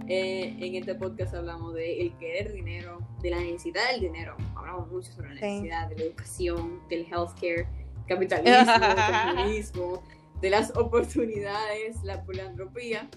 Eh, 0.10 0.56
en 0.60 0.76
este 0.76 0.96
podcast 0.96 1.34
hablamos 1.34 1.74
de 1.74 2.02
el 2.02 2.16
querer 2.18 2.54
dinero, 2.54 3.00
de 3.22 3.32
la 3.32 3.40
necesidad 3.40 3.90
del 3.92 4.02
dinero. 4.02 4.36
Hablamos 4.56 4.90
mucho 4.90 5.12
sobre 5.12 5.30
la 5.30 5.42
necesidad 5.42 5.90
de 5.90 5.96
la 5.98 6.04
educación, 6.04 6.80
del 6.88 7.06
healthcare, 7.12 7.68
capitalismo, 8.08 8.74
comunismo, 9.36 10.04
de 10.42 10.50
las 10.50 10.76
oportunidades, 10.76 12.04
la 12.04 12.24
filantropía 12.24 13.10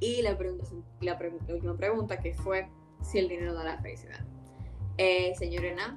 y 0.00 0.22
la, 0.22 0.36
pregunta, 0.36 0.66
la, 1.00 1.18
última 1.48 1.76
pregunta 1.76 2.18
que 2.18 2.34
fue 2.34 2.68
si 3.02 3.18
el 3.18 3.28
dinero 3.28 3.54
da 3.54 3.64
la 3.64 3.78
felicidad. 3.78 4.20
Eh, 4.98 5.34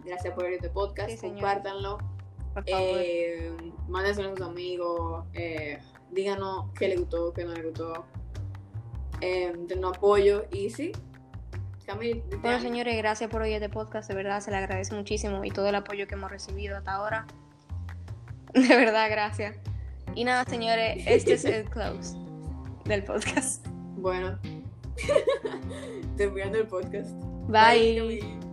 gracias 0.05 0.33
por 0.33 0.45
este 0.45 0.69
podcast, 0.69 1.21
compártanlo, 1.21 1.97
eh, 2.65 3.51
mándenselo 3.87 4.33
a 4.33 4.35
sus 4.35 4.45
amigos, 4.45 5.25
eh, 5.33 5.79
díganos 6.11 6.65
qué 6.77 6.89
le 6.89 6.97
gustó, 6.97 7.33
qué 7.33 7.45
no 7.45 7.53
le 7.53 7.63
gustó, 7.63 8.05
eh, 9.21 9.53
denos 9.67 9.97
apoyo 9.97 10.45
y 10.51 10.69
sí. 10.69 10.91
Camil, 11.85 12.23
bueno, 12.41 12.59
señores, 12.59 12.95
gracias 12.97 13.31
por 13.31 13.41
oír 13.41 13.53
este 13.53 13.69
podcast, 13.69 14.09
de 14.09 14.15
verdad 14.15 14.41
se 14.41 14.51
le 14.51 14.57
agradece 14.57 14.93
muchísimo 14.93 15.43
y 15.43 15.49
todo 15.49 15.67
el 15.69 15.75
apoyo 15.75 16.05
que 16.07 16.15
hemos 16.15 16.29
recibido 16.29 16.77
hasta 16.77 16.93
ahora. 16.93 17.25
De 18.53 18.67
verdad, 18.67 19.09
gracias. 19.09 19.55
Y 20.15 20.23
nada, 20.23 20.43
señores, 20.45 21.03
este 21.05 21.33
es 21.33 21.45
el 21.45 21.65
close 21.65 22.17
del 22.85 23.03
podcast. 23.03 23.65
Bueno, 23.97 24.39
terminando 26.17 26.57
el 26.57 26.67
podcast. 26.67 27.11
Bye. 27.47 28.48